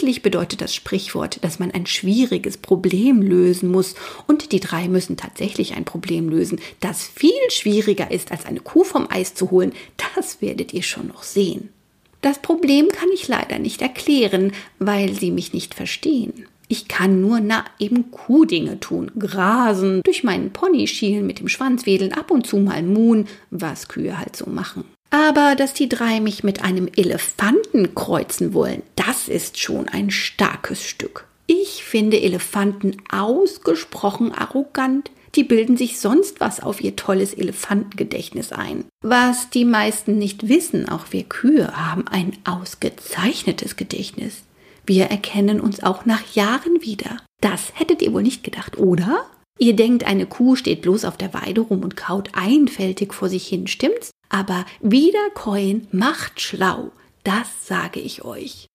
[0.00, 3.94] Eigentlich bedeutet das Sprichwort, dass man ein schwieriges Problem lösen muss,
[4.26, 8.82] und die drei müssen tatsächlich ein Problem lösen, das viel schwieriger ist, als eine Kuh
[8.82, 9.72] vom Eis zu holen.
[10.14, 11.68] Das werdet ihr schon noch sehen.
[12.22, 16.46] Das Problem kann ich leider nicht erklären, weil Sie mich nicht verstehen.
[16.66, 21.84] Ich kann nur na eben Kuhdinge tun, grasen, durch meinen Pony schielen, mit dem Schwanz
[21.84, 24.84] wedeln, ab und zu mal muhen, was Kühe halt so machen.
[25.10, 30.84] Aber dass die drei mich mit einem Elefanten kreuzen wollen, das ist schon ein starkes
[30.84, 31.26] Stück.
[31.46, 38.84] Ich finde Elefanten ausgesprochen arrogant, die bilden sich sonst was auf ihr tolles Elefantengedächtnis ein.
[39.02, 44.42] Was die meisten nicht wissen, auch wir Kühe haben ein ausgezeichnetes Gedächtnis.
[44.86, 47.16] Wir erkennen uns auch nach Jahren wieder.
[47.40, 49.24] Das hättet ihr wohl nicht gedacht, oder?
[49.62, 53.46] Ihr denkt, eine Kuh steht bloß auf der Weide rum und kaut einfältig vor sich
[53.46, 54.10] hin, stimmt's?
[54.30, 56.92] Aber Wiederkäuen macht schlau,
[57.24, 58.66] das sage ich euch.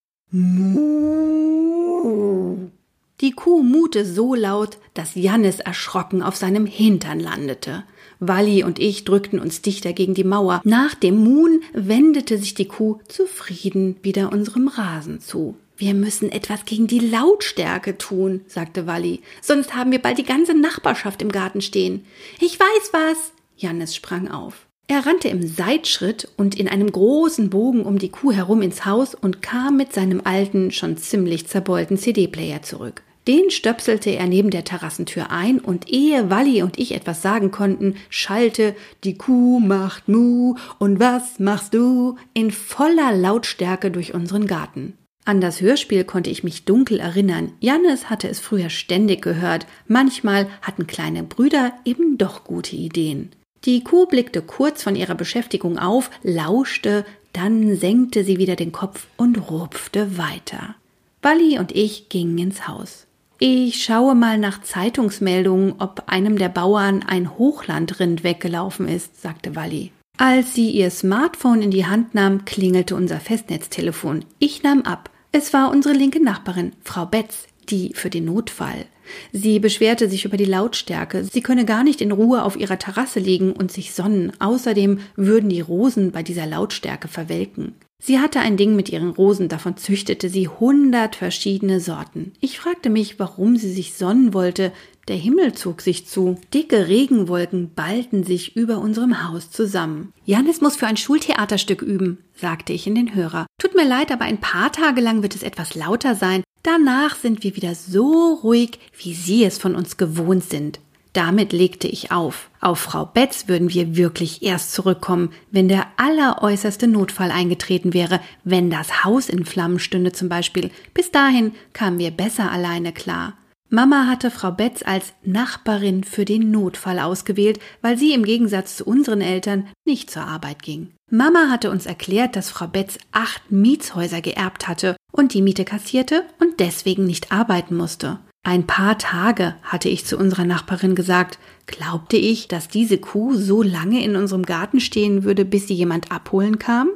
[3.20, 7.82] Die Kuh mute so laut, dass Jannis erschrocken auf seinem Hintern landete.
[8.20, 10.60] Walli und ich drückten uns dichter gegen die Mauer.
[10.62, 15.56] Nach dem Muhn wendete sich die Kuh zufrieden wieder unserem Rasen zu.
[15.78, 20.54] Wir müssen etwas gegen die Lautstärke tun, sagte Walli, sonst haben wir bald die ganze
[20.54, 22.06] Nachbarschaft im Garten stehen.
[22.40, 23.32] Ich weiß was.
[23.56, 24.66] Jannis sprang auf.
[24.88, 29.14] Er rannte im Seitschritt und in einem großen Bogen um die Kuh herum ins Haus
[29.14, 33.02] und kam mit seinem alten, schon ziemlich zerbeulten CD-Player zurück.
[33.26, 37.96] Den stöpselte er neben der Terrassentür ein und ehe Walli und ich etwas sagen konnten,
[38.08, 44.96] schallte Die Kuh macht Mu und was machst du in voller Lautstärke durch unseren Garten.
[45.26, 47.52] An das Hörspiel konnte ich mich dunkel erinnern.
[47.58, 49.66] Jannes hatte es früher ständig gehört.
[49.88, 53.32] Manchmal hatten kleine Brüder eben doch gute Ideen.
[53.64, 59.08] Die Kuh blickte kurz von ihrer Beschäftigung auf, lauschte, dann senkte sie wieder den Kopf
[59.16, 60.76] und rupfte weiter.
[61.22, 63.08] Walli und ich gingen ins Haus.
[63.40, 69.90] Ich schaue mal nach Zeitungsmeldungen, ob einem der Bauern ein Hochlandrind weggelaufen ist, sagte Walli.
[70.18, 74.24] Als sie ihr Smartphone in die Hand nahm, klingelte unser Festnetztelefon.
[74.38, 75.10] Ich nahm ab.
[75.32, 78.86] Es war unsere linke Nachbarin, Frau Betz, die für den Notfall.
[79.32, 81.24] Sie beschwerte sich über die Lautstärke.
[81.24, 84.32] Sie könne gar nicht in Ruhe auf ihrer Terrasse liegen und sich sonnen.
[84.40, 87.74] Außerdem würden die Rosen bei dieser Lautstärke verwelken.
[88.02, 92.32] Sie hatte ein Ding mit ihren Rosen, davon züchtete sie hundert verschiedene Sorten.
[92.40, 94.72] Ich fragte mich, warum sie sich sonnen wollte.
[95.08, 96.36] Der Himmel zog sich zu.
[96.52, 100.12] Dicke Regenwolken ballten sich über unserem Haus zusammen.
[100.24, 103.46] Janis muss für ein Schultheaterstück üben, sagte ich in den Hörer.
[103.60, 106.42] Tut mir leid, aber ein paar Tage lang wird es etwas lauter sein.
[106.64, 110.80] Danach sind wir wieder so ruhig, wie Sie es von uns gewohnt sind.
[111.12, 112.50] Damit legte ich auf.
[112.60, 118.68] Auf Frau Betz würden wir wirklich erst zurückkommen, wenn der alleräußerste Notfall eingetreten wäre, wenn
[118.70, 120.70] das Haus in Flammen stünde zum Beispiel.
[120.92, 123.34] Bis dahin kamen wir besser alleine klar.
[123.68, 128.84] Mama hatte Frau Betz als Nachbarin für den Notfall ausgewählt, weil sie im Gegensatz zu
[128.84, 130.92] unseren Eltern nicht zur Arbeit ging.
[131.10, 136.24] Mama hatte uns erklärt, dass Frau Betz acht Mietshäuser geerbt hatte und die Miete kassierte
[136.38, 138.20] und deswegen nicht arbeiten musste.
[138.44, 143.62] Ein paar Tage, hatte ich zu unserer Nachbarin gesagt, glaubte ich, dass diese Kuh so
[143.62, 146.90] lange in unserem Garten stehen würde, bis sie jemand abholen kam?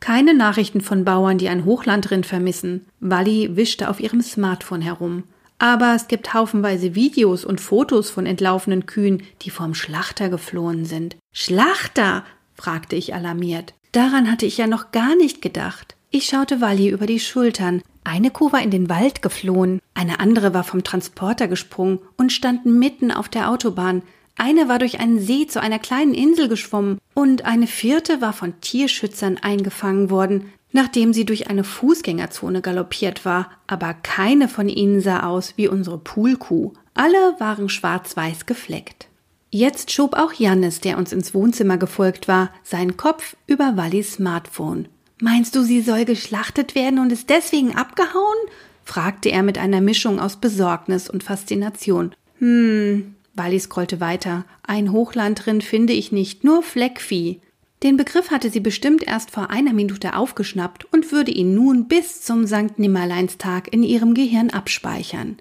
[0.00, 2.86] Keine Nachrichten von Bauern, die ein Hochlandrind vermissen.
[3.00, 5.24] Wally wischte auf ihrem Smartphone herum.
[5.58, 11.16] Aber es gibt haufenweise Videos und Fotos von entlaufenen Kühen, die vom Schlachter geflohen sind.
[11.32, 12.24] Schlachter?
[12.54, 13.74] fragte ich alarmiert.
[13.92, 15.96] Daran hatte ich ja noch gar nicht gedacht.
[16.10, 17.82] Ich schaute Wally über die Schultern.
[18.04, 22.66] Eine Kuh war in den Wald geflohen, eine andere war vom Transporter gesprungen und stand
[22.66, 24.02] mitten auf der Autobahn.
[24.36, 28.60] Eine war durch einen See zu einer kleinen Insel geschwommen und eine vierte war von
[28.60, 35.22] Tierschützern eingefangen worden, nachdem sie durch eine Fußgängerzone galoppiert war, aber keine von ihnen sah
[35.22, 36.72] aus wie unsere Poolkuh.
[36.94, 39.06] Alle waren schwarz-weiß gefleckt.
[39.50, 44.88] Jetzt schob auch Jannis, der uns ins Wohnzimmer gefolgt war, seinen Kopf über Wallis Smartphone.
[45.20, 48.36] Meinst du, sie soll geschlachtet werden und ist deswegen abgehauen?
[48.82, 52.14] fragte er mit einer Mischung aus Besorgnis und Faszination.
[52.40, 54.44] Hm, Wally scrollte weiter.
[54.64, 57.40] Ein Hochlandrind finde ich nicht, nur Fleckvieh.
[57.84, 62.22] Den Begriff hatte sie bestimmt erst vor einer Minute aufgeschnappt und würde ihn nun bis
[62.22, 65.36] zum Sankt Nimmerleinstag in ihrem Gehirn abspeichern.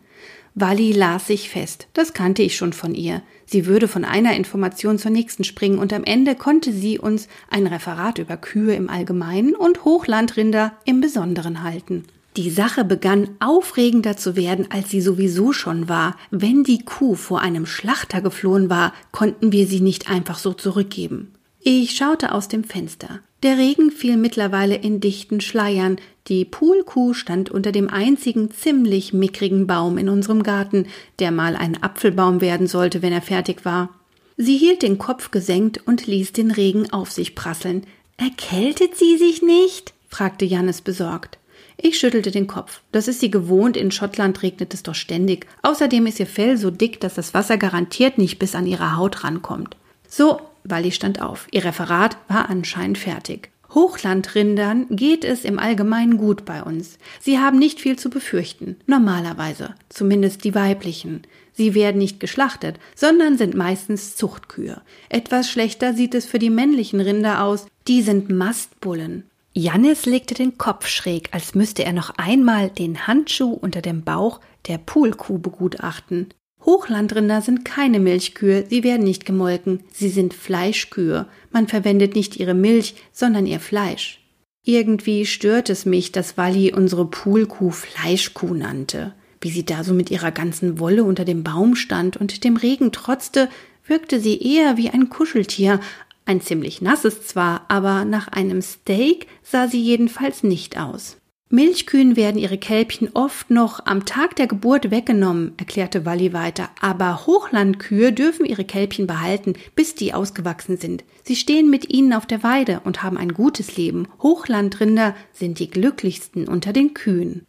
[0.54, 1.88] Wally las sich fest.
[1.94, 3.22] Das kannte ich schon von ihr.
[3.46, 7.66] Sie würde von einer Information zur nächsten springen und am Ende konnte sie uns ein
[7.66, 12.04] Referat über Kühe im Allgemeinen und Hochlandrinder im Besonderen halten.
[12.36, 16.18] Die Sache begann aufregender zu werden, als sie sowieso schon war.
[16.30, 21.32] Wenn die Kuh vor einem Schlachter geflohen war, konnten wir sie nicht einfach so zurückgeben.
[21.66, 23.22] Ich schaute aus dem Fenster.
[23.42, 25.96] Der Regen fiel mittlerweile in dichten Schleiern,
[26.28, 30.88] die Poolkuh stand unter dem einzigen ziemlich mickrigen Baum in unserem Garten,
[31.20, 33.98] der mal ein Apfelbaum werden sollte, wenn er fertig war.
[34.36, 37.86] Sie hielt den Kopf gesenkt und ließ den Regen auf sich prasseln.
[38.18, 39.94] Erkältet sie sich nicht?
[40.10, 41.38] fragte Jannis besorgt.
[41.78, 42.82] Ich schüttelte den Kopf.
[42.92, 45.48] Das ist sie gewohnt, in Schottland regnet es doch ständig.
[45.62, 49.24] Außerdem ist ihr Fell so dick, dass das Wasser garantiert nicht bis an ihre Haut
[49.24, 49.78] rankommt.
[50.10, 51.48] So, Wally stand auf.
[51.52, 53.50] Ihr Referat war anscheinend fertig.
[53.74, 57.00] Hochlandrindern geht es im Allgemeinen gut bei uns.
[57.20, 61.24] Sie haben nicht viel zu befürchten, normalerweise, zumindest die weiblichen.
[61.54, 64.82] Sie werden nicht geschlachtet, sondern sind meistens Zuchtkühe.
[65.10, 69.24] Etwas schlechter sieht es für die männlichen Rinder aus, die sind Mastbullen.
[69.54, 74.40] Jannis legte den Kopf schräg, als müsste er noch einmal den Handschuh unter dem Bauch
[74.68, 76.30] der Poolkuh begutachten.
[76.66, 81.28] Hochlandrinder sind keine Milchkühe, sie werden nicht gemolken, sie sind Fleischkühe.
[81.52, 84.20] Man verwendet nicht ihre Milch, sondern ihr Fleisch.
[84.66, 89.14] Irgendwie stört es mich, dass Walli unsere Poolkuh Fleischkuh nannte.
[89.42, 92.94] Wie sie da so mit ihrer ganzen Wolle unter dem Baum stand und dem Regen
[92.94, 93.50] trotzte,
[93.86, 95.82] wirkte sie eher wie ein Kuscheltier.
[96.26, 101.18] Ein ziemlich nasses zwar, aber nach einem Steak sah sie jedenfalls nicht aus.
[101.54, 107.28] Milchkühen werden ihre Kälbchen oft noch am Tag der Geburt weggenommen, erklärte Walli weiter, aber
[107.28, 111.04] Hochlandkühe dürfen ihre Kälbchen behalten, bis die ausgewachsen sind.
[111.22, 114.08] Sie stehen mit ihnen auf der Weide und haben ein gutes Leben.
[114.24, 117.46] Hochlandrinder sind die glücklichsten unter den Kühen.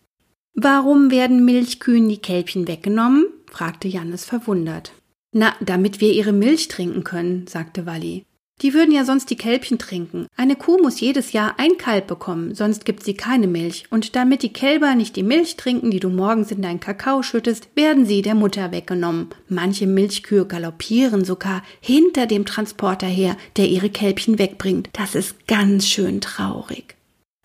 [0.53, 3.25] Warum werden Milchkühen die Kälbchen weggenommen?
[3.51, 4.93] fragte Jannis verwundert.
[5.33, 8.27] Na, damit wir ihre Milch trinken können, sagte Walli.
[8.63, 10.27] Die würden ja sonst die Kälbchen trinken.
[10.37, 13.85] Eine Kuh muss jedes Jahr ein Kalb bekommen, sonst gibt sie keine Milch.
[13.91, 17.69] Und damit die Kälber nicht die Milch trinken, die du morgens in deinen Kakao schüttest,
[17.75, 19.29] werden sie der Mutter weggenommen.
[19.49, 24.89] Manche Milchkühe galoppieren sogar hinter dem Transporter her, der ihre Kälbchen wegbringt.
[24.93, 26.95] Das ist ganz schön traurig.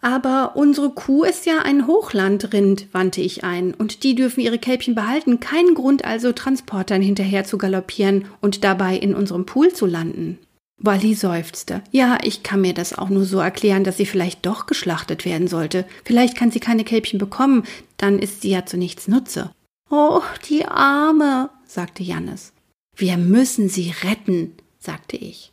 [0.02, 4.96] Aber unsere Kuh ist ja ein Hochlandrind, wandte ich ein, und die dürfen ihre Kälbchen
[4.96, 5.42] behalten.
[5.42, 10.38] Kein Grund also, Transportern hinterher zu galoppieren und dabei in unserem Pool zu landen.
[10.80, 11.84] Wally seufzte.
[11.92, 15.48] Ja, ich kann mir das auch nur so erklären, dass sie vielleicht doch geschlachtet werden
[15.48, 15.86] sollte.
[16.06, 17.64] Vielleicht kann sie keine Kälbchen bekommen,
[17.98, 19.52] dann ist sie ja zu nichts Nutze.
[19.90, 22.54] Oh, die Arme, sagte Jannis.
[22.96, 25.52] Wir müssen sie retten, sagte ich.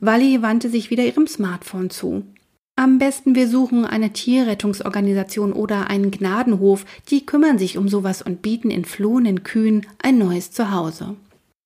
[0.00, 2.24] Wally wandte sich wieder ihrem Smartphone zu.
[2.78, 8.42] Am besten wir suchen eine Tierrettungsorganisation oder einen Gnadenhof, die kümmern sich um sowas und
[8.42, 11.16] bieten entflohenen Kühen ein neues Zuhause.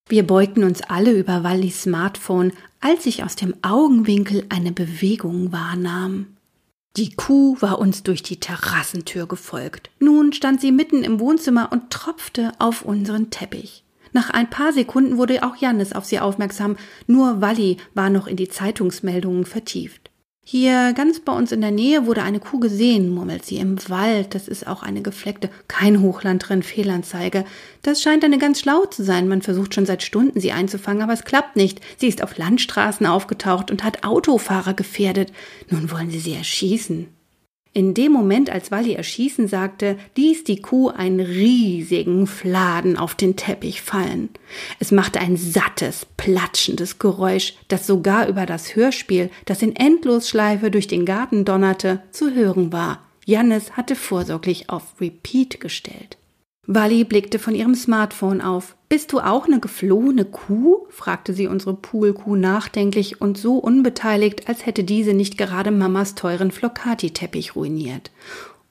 [0.08, 6.36] Wir beugten uns alle über Wallys Smartphone, als ich aus dem Augenwinkel eine Bewegung wahrnahm.
[6.96, 9.90] Die Kuh war uns durch die Terrassentür gefolgt.
[10.00, 13.84] Nun stand sie mitten im Wohnzimmer und tropfte auf unseren Teppich.
[14.12, 18.36] Nach ein paar Sekunden wurde auch Jannis auf sie aufmerksam, nur Walli war noch in
[18.36, 20.09] die Zeitungsmeldungen vertieft.
[20.52, 24.34] Hier ganz bei uns in der Nähe wurde eine Kuh gesehen, murmelt sie, im Wald.
[24.34, 27.44] Das ist auch eine gefleckte, kein Hochland drin, Fehlanzeige.
[27.82, 29.28] Das scheint eine ganz schlau zu sein.
[29.28, 31.80] Man versucht schon seit Stunden, sie einzufangen, aber es klappt nicht.
[31.98, 35.32] Sie ist auf Landstraßen aufgetaucht und hat Autofahrer gefährdet.
[35.68, 37.06] Nun wollen sie sie erschießen.
[37.72, 43.37] In dem Moment, als Wally erschießen sagte, ließ die Kuh einen riesigen Fladen auf den
[43.37, 44.28] Teppich fallen.
[44.80, 50.88] Es machte ein sattes, platschendes Geräusch, das sogar über das Hörspiel, das in Endlosschleife durch
[50.88, 53.04] den Garten donnerte, zu hören war.
[53.24, 56.19] Jannis hatte vorsorglich auf Repeat gestellt.
[56.66, 58.76] Wally blickte von ihrem Smartphone auf.
[58.88, 60.86] Bist du auch eine geflohene Kuh?
[60.90, 66.50] fragte sie unsere Poolkuh nachdenklich und so unbeteiligt, als hätte diese nicht gerade Mamas teuren
[66.50, 68.10] Flocati-Teppich ruiniert.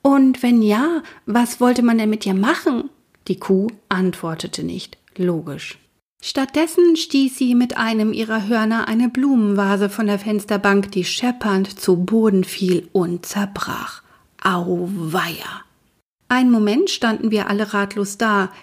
[0.02, 2.90] Und wenn ja, was wollte man denn mit ihr machen?
[3.28, 4.98] Die Kuh antwortete nicht.
[5.18, 5.78] Logisch.
[6.22, 11.98] Stattdessen stieß sie mit einem ihrer Hörner eine Blumenvase von der Fensterbank, die scheppernd zu
[11.98, 14.04] Boden fiel und zerbrach.
[14.44, 15.64] Auweia!
[16.30, 18.54] Ein Moment standen wir alle ratlos da.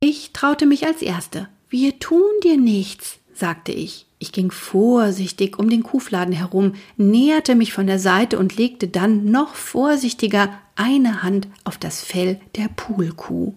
[0.00, 1.48] Ich traute mich als Erste.
[1.70, 4.06] Wir tun dir nichts, sagte ich.
[4.18, 9.24] Ich ging vorsichtig um den Kuhfladen herum, näherte mich von der Seite und legte dann
[9.30, 13.54] noch vorsichtiger eine Hand auf das Fell der Poolkuh.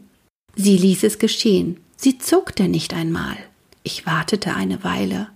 [0.56, 1.78] Sie ließ es geschehen.
[1.98, 3.36] Sie zuckte nicht einmal.
[3.84, 5.30] Ich wartete eine Weile.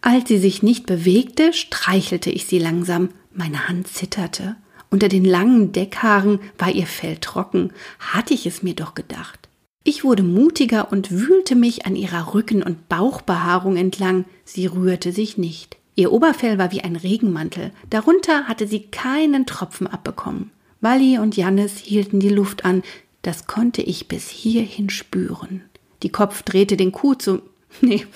[0.00, 3.10] Als sie sich nicht bewegte, streichelte ich sie langsam.
[3.32, 4.56] Meine Hand zitterte.
[4.92, 9.48] Unter den langen Deckhaaren war ihr Fell trocken, hatte ich es mir doch gedacht.
[9.84, 14.26] Ich wurde mutiger und wühlte mich an ihrer Rücken- und Bauchbehaarung entlang.
[14.44, 15.78] Sie rührte sich nicht.
[15.94, 17.72] Ihr Oberfell war wie ein Regenmantel.
[17.88, 20.50] Darunter hatte sie keinen Tropfen abbekommen.
[20.82, 22.82] Wally und Jannis hielten die Luft an.
[23.22, 25.62] Das konnte ich bis hierhin spüren.
[26.02, 27.40] Die Kopf drehte den Kuh zu.
[27.80, 28.06] Nee.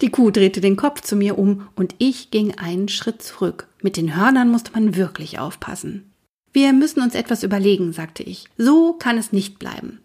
[0.00, 3.66] Die Kuh drehte den Kopf zu mir um und ich ging einen Schritt zurück.
[3.82, 6.12] Mit den Hörnern musste man wirklich aufpassen.
[6.52, 8.46] Wir müssen uns etwas überlegen, sagte ich.
[8.56, 10.00] So kann es nicht bleiben.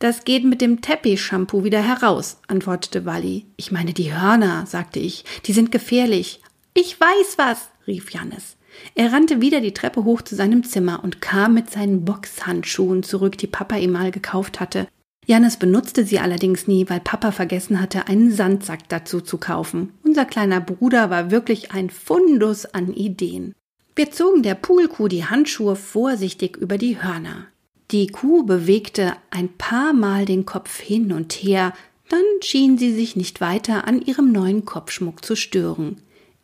[0.00, 3.46] Das geht mit dem Teppich-Shampoo wieder heraus, antwortete Wally.
[3.56, 5.24] Ich meine die Hörner, sagte ich.
[5.46, 6.40] Die sind gefährlich.
[6.74, 8.56] Ich weiß was, rief Jannis.
[8.96, 13.38] Er rannte wieder die Treppe hoch zu seinem Zimmer und kam mit seinen Boxhandschuhen zurück,
[13.38, 14.88] die Papa ihm mal gekauft hatte.
[15.26, 19.92] Jannis benutzte sie allerdings nie, weil Papa vergessen hatte, einen Sandsack dazu zu kaufen.
[20.14, 23.52] Unser kleiner Bruder war wirklich ein Fundus an Ideen.
[23.96, 27.48] Wir zogen der Poolkuh die Handschuhe vorsichtig über die Hörner.
[27.90, 31.72] Die Kuh bewegte ein paar Mal den Kopf hin und her,
[32.10, 35.96] dann schien sie sich nicht weiter an ihrem neuen Kopfschmuck zu stören.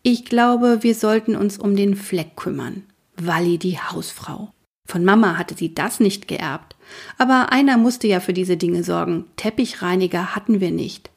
[0.02, 2.82] Ich glaube, wir sollten uns um den Fleck kümmern.
[3.16, 4.50] Walli die Hausfrau.
[4.88, 6.74] Von Mama hatte sie das nicht geerbt.
[7.18, 9.26] Aber einer musste ja für diese Dinge sorgen.
[9.36, 11.10] Teppichreiniger hatten wir nicht.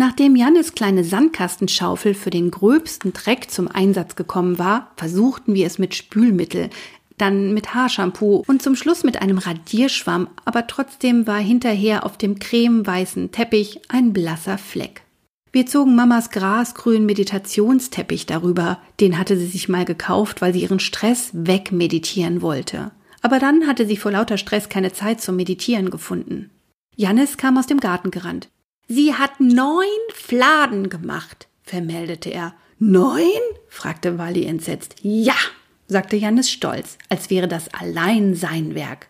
[0.00, 5.80] Nachdem Jannes kleine Sandkastenschaufel für den gröbsten Dreck zum Einsatz gekommen war, versuchten wir es
[5.80, 6.70] mit Spülmittel,
[7.16, 12.38] dann mit Haarshampoo und zum Schluss mit einem Radierschwamm, aber trotzdem war hinterher auf dem
[12.38, 15.02] cremeweißen Teppich ein blasser Fleck.
[15.50, 20.78] Wir zogen Mamas grasgrünen Meditationsteppich darüber, den hatte sie sich mal gekauft, weil sie ihren
[20.78, 22.92] Stress wegmeditieren wollte.
[23.20, 26.50] Aber dann hatte sie vor lauter Stress keine Zeit zum Meditieren gefunden.
[26.94, 28.48] Jannis kam aus dem Garten gerannt.
[28.88, 32.54] Sie hat neun Fladen gemacht, vermeldete er.
[32.78, 33.22] Neun?
[33.68, 34.96] fragte Wally entsetzt.
[35.02, 35.36] Ja,
[35.86, 39.08] sagte Jannis stolz, als wäre das allein sein Werk.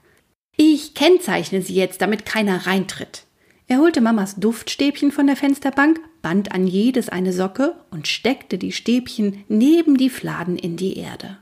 [0.56, 3.24] Ich kennzeichne sie jetzt, damit keiner reintritt.
[3.68, 8.72] Er holte Mamas Duftstäbchen von der Fensterbank, band an jedes eine Socke und steckte die
[8.72, 11.38] Stäbchen neben die Fladen in die Erde.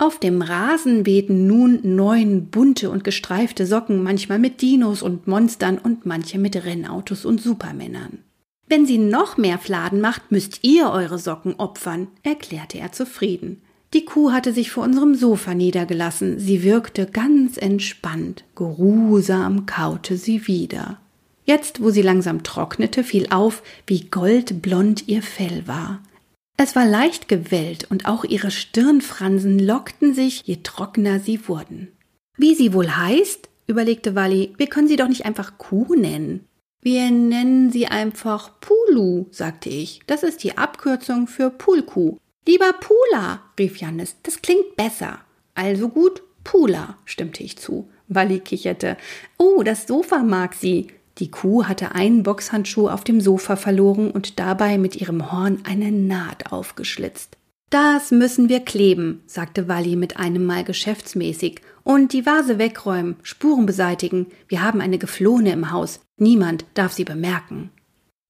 [0.00, 5.76] Auf dem Rasen wehten nun neun bunte und gestreifte Socken, manchmal mit Dinos und Monstern
[5.76, 8.20] und manche mit Rennautos und Supermännern.
[8.68, 13.60] Wenn sie noch mehr Fladen macht, müsst ihr eure Socken opfern, erklärte er zufrieden.
[13.92, 16.38] Die Kuh hatte sich vor unserem Sofa niedergelassen.
[16.38, 18.44] Sie wirkte ganz entspannt.
[18.54, 21.00] Geruhsam kaute sie wieder.
[21.44, 26.02] Jetzt, wo sie langsam trocknete, fiel auf, wie goldblond ihr Fell war.
[26.60, 31.92] Es war leicht gewellt und auch ihre Stirnfransen lockten sich, je trockener sie wurden.
[32.36, 36.48] Wie sie wohl heißt, überlegte Wally, wir können sie doch nicht einfach Kuh nennen.
[36.82, 40.00] Wir nennen sie einfach Pulu, sagte ich.
[40.08, 42.18] Das ist die Abkürzung für Pulkuh.
[42.44, 45.20] Lieber Pula, rief Jannis, das klingt besser.
[45.54, 47.88] Also gut, Pula, stimmte ich zu.
[48.08, 48.96] Wally kicherte.
[49.36, 50.88] Oh, das Sofa mag sie.
[51.18, 55.90] Die Kuh hatte einen Boxhandschuh auf dem Sofa verloren und dabei mit ihrem Horn eine
[55.90, 57.36] Naht aufgeschlitzt.
[57.70, 61.60] Das müssen wir kleben, sagte Walli mit einem Mal geschäftsmäßig.
[61.84, 64.26] Und die Vase wegräumen, Spuren beseitigen.
[64.46, 66.00] Wir haben eine Geflohene im Haus.
[66.16, 67.70] Niemand darf sie bemerken.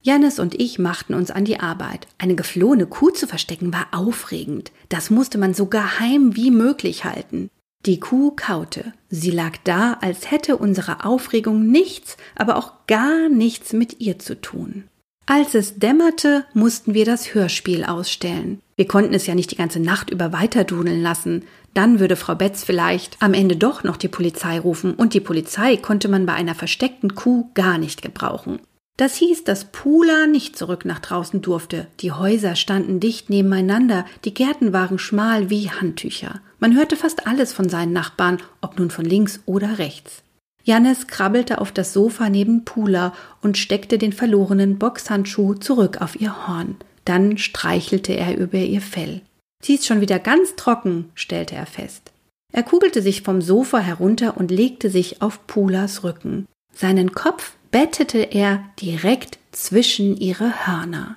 [0.01, 2.07] Jannis und ich machten uns an die Arbeit.
[2.19, 4.73] Eine geflohene Kuh zu verstecken war aufregend.
[4.89, 7.51] Das musste man so geheim wie möglich halten.
[7.87, 8.93] Die Kuh kaute.
[9.09, 14.41] Sie lag da, als hätte unsere Aufregung nichts, aber auch gar nichts mit ihr zu
[14.41, 14.85] tun.
[15.27, 18.61] Als es dämmerte, mussten wir das Hörspiel ausstellen.
[18.77, 21.45] Wir konnten es ja nicht die ganze Nacht über weiterdudeln lassen.
[21.75, 25.77] Dann würde Frau Betz vielleicht am Ende doch noch die Polizei rufen, und die Polizei
[25.77, 28.59] konnte man bei einer versteckten Kuh gar nicht gebrauchen.
[28.97, 31.87] Das hieß, dass Pula nicht zurück nach draußen durfte.
[32.01, 36.41] Die Häuser standen dicht nebeneinander, die Gärten waren schmal wie Handtücher.
[36.59, 40.23] Man hörte fast alles von seinen Nachbarn, ob nun von links oder rechts.
[40.65, 46.47] Jannes krabbelte auf das Sofa neben Pula und steckte den verlorenen Boxhandschuh zurück auf ihr
[46.47, 46.77] Horn.
[47.05, 49.23] Dann streichelte er über ihr Fell.
[49.63, 52.13] Sie ist schon wieder ganz trocken, stellte er fest.
[52.53, 56.47] Er kugelte sich vom Sofa herunter und legte sich auf Pulas Rücken.
[56.75, 61.17] Seinen Kopf bettete er direkt zwischen ihre Hörner.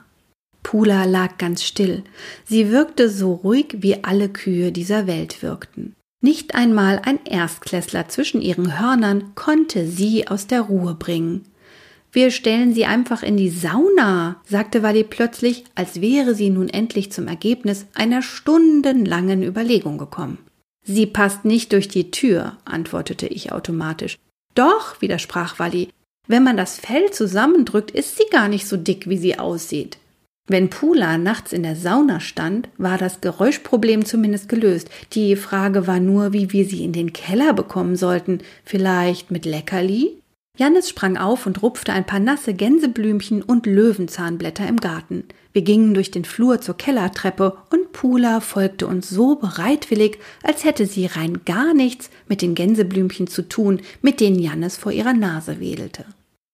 [0.63, 2.03] Pula lag ganz still.
[2.45, 5.95] Sie wirkte so ruhig, wie alle Kühe dieser Welt wirkten.
[6.21, 11.45] Nicht einmal ein Erstklässler zwischen ihren Hörnern konnte sie aus der Ruhe bringen.
[12.11, 17.11] Wir stellen sie einfach in die Sauna, sagte Wally plötzlich, als wäre sie nun endlich
[17.11, 20.37] zum Ergebnis einer stundenlangen Überlegung gekommen.
[20.83, 24.17] Sie passt nicht durch die Tür, antwortete ich automatisch.
[24.55, 25.89] Doch, widersprach Wally,
[26.27, 29.97] wenn man das Fell zusammendrückt, ist sie gar nicht so dick, wie sie aussieht.
[30.47, 34.89] Wenn Pula nachts in der Sauna stand, war das Geräuschproblem zumindest gelöst.
[35.13, 38.39] Die Frage war nur, wie wir sie in den Keller bekommen sollten.
[38.65, 40.21] Vielleicht mit Leckerli?
[40.57, 45.23] Jannis sprang auf und rupfte ein paar nasse Gänseblümchen und Löwenzahnblätter im Garten.
[45.53, 50.85] Wir gingen durch den Flur zur Kellertreppe und Pula folgte uns so bereitwillig, als hätte
[50.85, 55.59] sie rein gar nichts mit den Gänseblümchen zu tun, mit denen Jannis vor ihrer Nase
[55.59, 56.05] wedelte.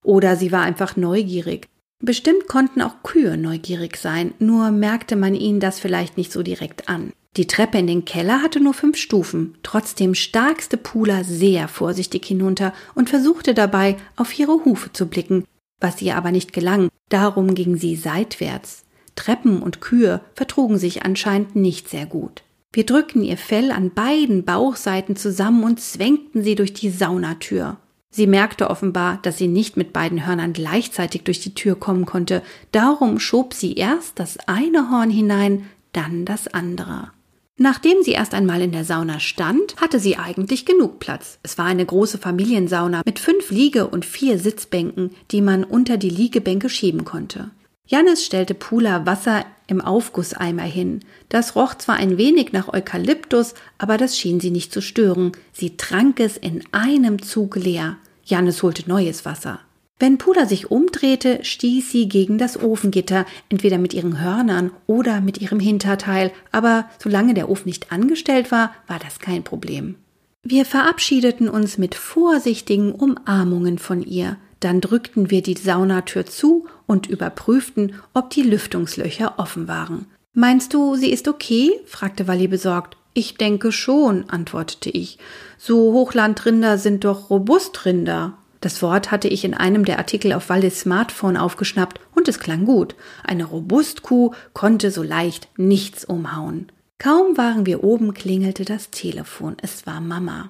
[0.04, 1.68] Oder sie war einfach neugierig.
[2.00, 6.90] Bestimmt konnten auch Kühe neugierig sein, nur merkte man ihnen das vielleicht nicht so direkt
[6.90, 7.12] an.
[7.38, 12.74] Die Treppe in den Keller hatte nur fünf Stufen, trotzdem starkste Pula sehr vorsichtig hinunter
[12.96, 15.46] und versuchte dabei, auf ihre Hufe zu blicken,
[15.80, 18.86] was ihr aber nicht gelang, darum ging sie seitwärts.
[19.16, 22.44] Treppen und Kühe vertrugen sich anscheinend nicht sehr gut.
[22.74, 27.78] Wir drückten ihr Fell an beiden Bauchseiten zusammen und zwängten sie durch die Saunatür.
[28.10, 32.42] Sie merkte offenbar, dass sie nicht mit beiden Hörnern gleichzeitig durch die Tür kommen konnte.
[32.72, 37.12] Darum schob sie erst das eine Horn hinein, dann das andere.
[37.60, 41.40] Nachdem sie erst einmal in der Sauna stand, hatte sie eigentlich genug Platz.
[41.42, 46.12] Es war eine große Familiensauna mit fünf Liege- und vier Sitzbänken, die man unter die
[46.12, 47.50] Liegebänke schieben konnte.
[47.88, 51.00] Jannis stellte Pula Wasser im Aufgusseimer hin.
[51.30, 55.32] Das roch zwar ein wenig nach Eukalyptus, aber das schien sie nicht zu stören.
[55.54, 57.98] Sie trank es in einem Zug leer.
[58.26, 59.62] Jannis holte neues Wasser.
[60.00, 65.40] Wenn Pula sich umdrehte, stieß sie gegen das Ofengitter, entweder mit ihren Hörnern oder mit
[65.40, 69.96] ihrem Hinterteil, aber solange der Ofen nicht angestellt war, war das kein Problem.
[70.44, 77.08] Wir verabschiedeten uns mit vorsichtigen Umarmungen von ihr, dann drückten wir die Saunatür zu und
[77.08, 80.08] überprüften, ob die Lüftungslöcher offen waren.
[80.34, 81.72] Meinst du, sie ist okay?
[81.86, 82.98] fragte Walli besorgt.
[83.14, 85.18] Ich denke schon, antwortete ich.
[85.58, 88.38] So Hochlandrinder sind doch Robustrinder.
[88.62, 92.66] Das Wort hatte ich in einem der Artikel auf Wallis Smartphone aufgeschnappt und es klang
[92.66, 92.96] gut.
[93.24, 96.72] Eine Robustkuh konnte so leicht nichts umhauen.
[97.00, 99.58] Kaum waren wir oben, klingelte das Telefon.
[99.62, 100.50] Es war Mama.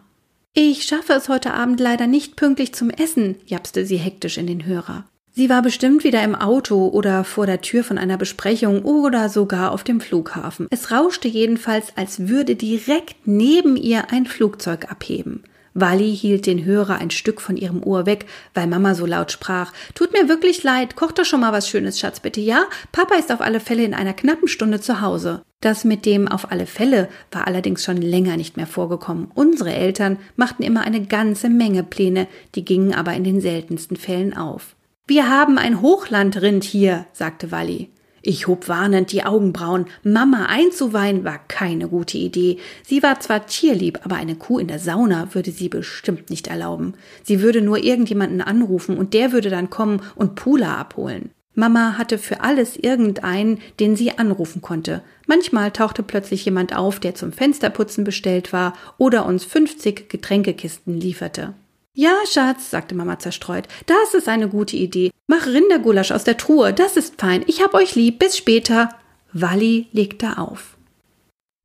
[0.53, 4.65] Ich schaffe es heute Abend leider nicht pünktlich zum Essen, japste sie hektisch in den
[4.65, 5.05] Hörer.
[5.37, 9.71] Sie war bestimmt wieder im Auto oder vor der Tür von einer Besprechung oder sogar
[9.71, 10.65] auf dem Flughafen.
[10.71, 15.43] Es rauschte jedenfalls, als würde direkt neben ihr ein Flugzeug abheben.
[15.75, 18.25] Wally hielt den Hörer ein Stück von ihrem Ohr weg,
[18.55, 19.73] weil Mama so laut sprach.
[19.93, 22.63] Tut mir wirklich leid, koch doch schon mal was Schönes, Schatz, bitte, ja?
[22.91, 25.43] Papa ist auf alle Fälle in einer knappen Stunde zu Hause.
[25.61, 29.29] Das mit dem auf alle Fälle war allerdings schon länger nicht mehr vorgekommen.
[29.35, 34.35] Unsere Eltern machten immer eine ganze Menge Pläne, die gingen aber in den seltensten Fällen
[34.35, 34.76] auf.
[35.09, 37.89] Wir haben ein Hochlandrind hier, sagte Walli.
[38.21, 39.85] Ich hob warnend die Augenbrauen.
[40.03, 42.57] Mama einzuweihen war keine gute Idee.
[42.83, 46.95] Sie war zwar tierlieb, aber eine Kuh in der Sauna würde sie bestimmt nicht erlauben.
[47.23, 51.29] Sie würde nur irgendjemanden anrufen und der würde dann kommen und Pula abholen.
[51.55, 55.03] Mama hatte für alles irgendeinen, den sie anrufen konnte.
[55.25, 61.53] Manchmal tauchte plötzlich jemand auf, der zum Fensterputzen bestellt war oder uns 50 Getränkekisten lieferte.
[61.99, 65.09] Ja, Schatz, sagte Mama zerstreut, das ist eine gute Idee.
[65.25, 67.43] Mach Rindergulasch aus der Truhe, das ist fein.
[67.47, 68.89] Ich hab euch lieb, bis später.
[69.33, 70.77] Walli legte auf.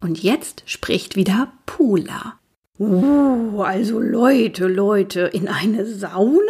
[0.02, 2.38] Und jetzt spricht wieder Pula.
[2.78, 6.40] Uh, also Leute, Leute, in eine Sauna?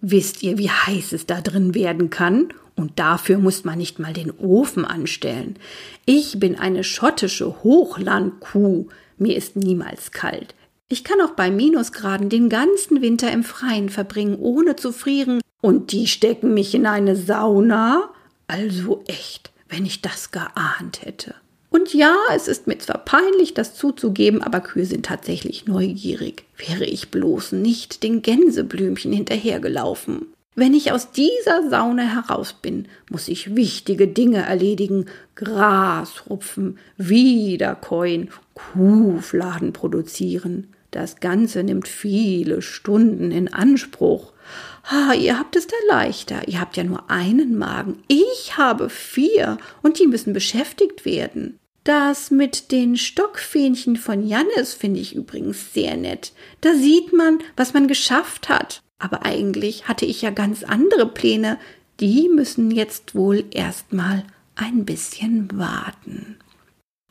[0.00, 2.48] Wisst ihr, wie heiß es da drin werden kann?
[2.74, 5.60] Und dafür muss man nicht mal den Ofen anstellen.
[6.06, 8.88] Ich bin eine schottische Hochlandkuh.
[9.16, 10.56] Mir ist niemals kalt.
[10.88, 15.40] Ich kann auch bei Minusgraden den ganzen Winter im Freien verbringen, ohne zu frieren.
[15.60, 18.10] Und die stecken mich in eine Sauna?
[18.46, 21.34] Also echt, wenn ich das geahnt hätte.
[21.70, 26.44] Und ja, es ist mir zwar peinlich, das zuzugeben, aber Kühe sind tatsächlich neugierig.
[26.56, 30.26] Wäre ich bloß nicht den Gänseblümchen hinterhergelaufen.
[30.54, 38.30] Wenn ich aus dieser Sauna heraus bin, muss ich wichtige Dinge erledigen, Gras rupfen, wiederkäuen,
[38.54, 40.68] Kuhfladen produzieren.
[40.96, 44.32] Das Ganze nimmt viele Stunden in Anspruch.
[44.82, 46.48] Ah, ihr habt es da leichter.
[46.48, 48.02] Ihr habt ja nur einen Magen.
[48.08, 51.58] Ich habe vier und die müssen beschäftigt werden.
[51.84, 56.32] Das mit den Stockfähnchen von Jannis finde ich übrigens sehr nett.
[56.62, 58.80] Da sieht man, was man geschafft hat.
[58.98, 61.58] Aber eigentlich hatte ich ja ganz andere Pläne.
[62.00, 64.24] Die müssen jetzt wohl erstmal
[64.54, 66.25] ein bisschen warten.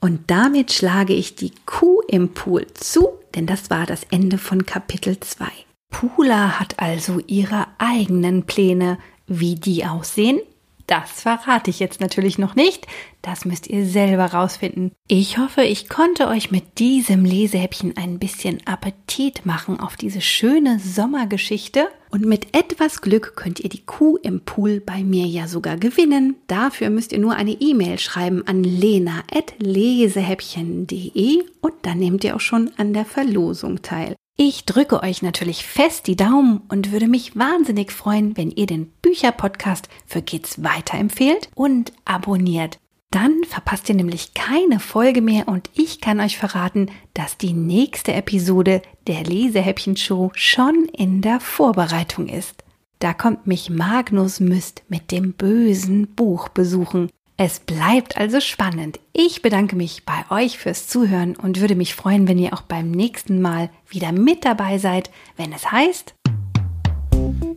[0.06, 4.68] Und damit schlage ich die Kuh im Pool zu, denn das war das Ende von
[4.68, 5.48] Kapitel 2.
[5.90, 9.00] Pula hat also ihre eigenen Pläne.
[9.26, 10.40] Wie die aussehen,
[10.88, 12.88] das verrate ich jetzt natürlich noch nicht.
[13.22, 14.92] Das müsst ihr selber rausfinden.
[15.08, 20.80] Ich hoffe, ich konnte euch mit diesem Lesehäppchen ein bisschen Appetit machen auf diese schöne
[20.80, 21.88] Sommergeschichte.
[22.12, 26.36] Und mit etwas Glück könnt ihr die Kuh im Pool bei mir ja sogar gewinnen.
[26.48, 32.70] Dafür müsst ihr nur eine E-Mail schreiben an lena.lesehäppchen.de und dann nehmt ihr auch schon
[32.78, 34.16] an der Verlosung teil.
[34.38, 38.88] Ich drücke euch natürlich fest die Daumen und würde mich wahnsinnig freuen, wenn ihr den
[39.02, 42.78] Bücherpodcast für Kids weiterempfehlt und abonniert.
[43.12, 48.12] Dann verpasst ihr nämlich keine Folge mehr und ich kann euch verraten, dass die nächste
[48.12, 52.66] Episode der Lesehäppchen Show schon in der Vorbereitung ist.
[53.00, 57.10] Da kommt mich Magnus Myst mit dem bösen Buch besuchen.
[57.38, 58.98] Es bleibt also spannend.
[59.12, 62.92] Ich bedanke mich bei euch fürs Zuhören und würde mich freuen, wenn ihr auch beim
[62.92, 66.16] nächsten Mal wieder mit dabei seid, wenn es heißt.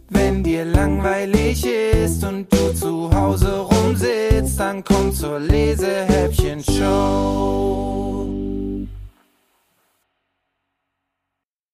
[0.09, 8.38] Wenn dir langweilig ist und du zu Hause rumsitzt, dann komm zur Lesehäppchen-Show.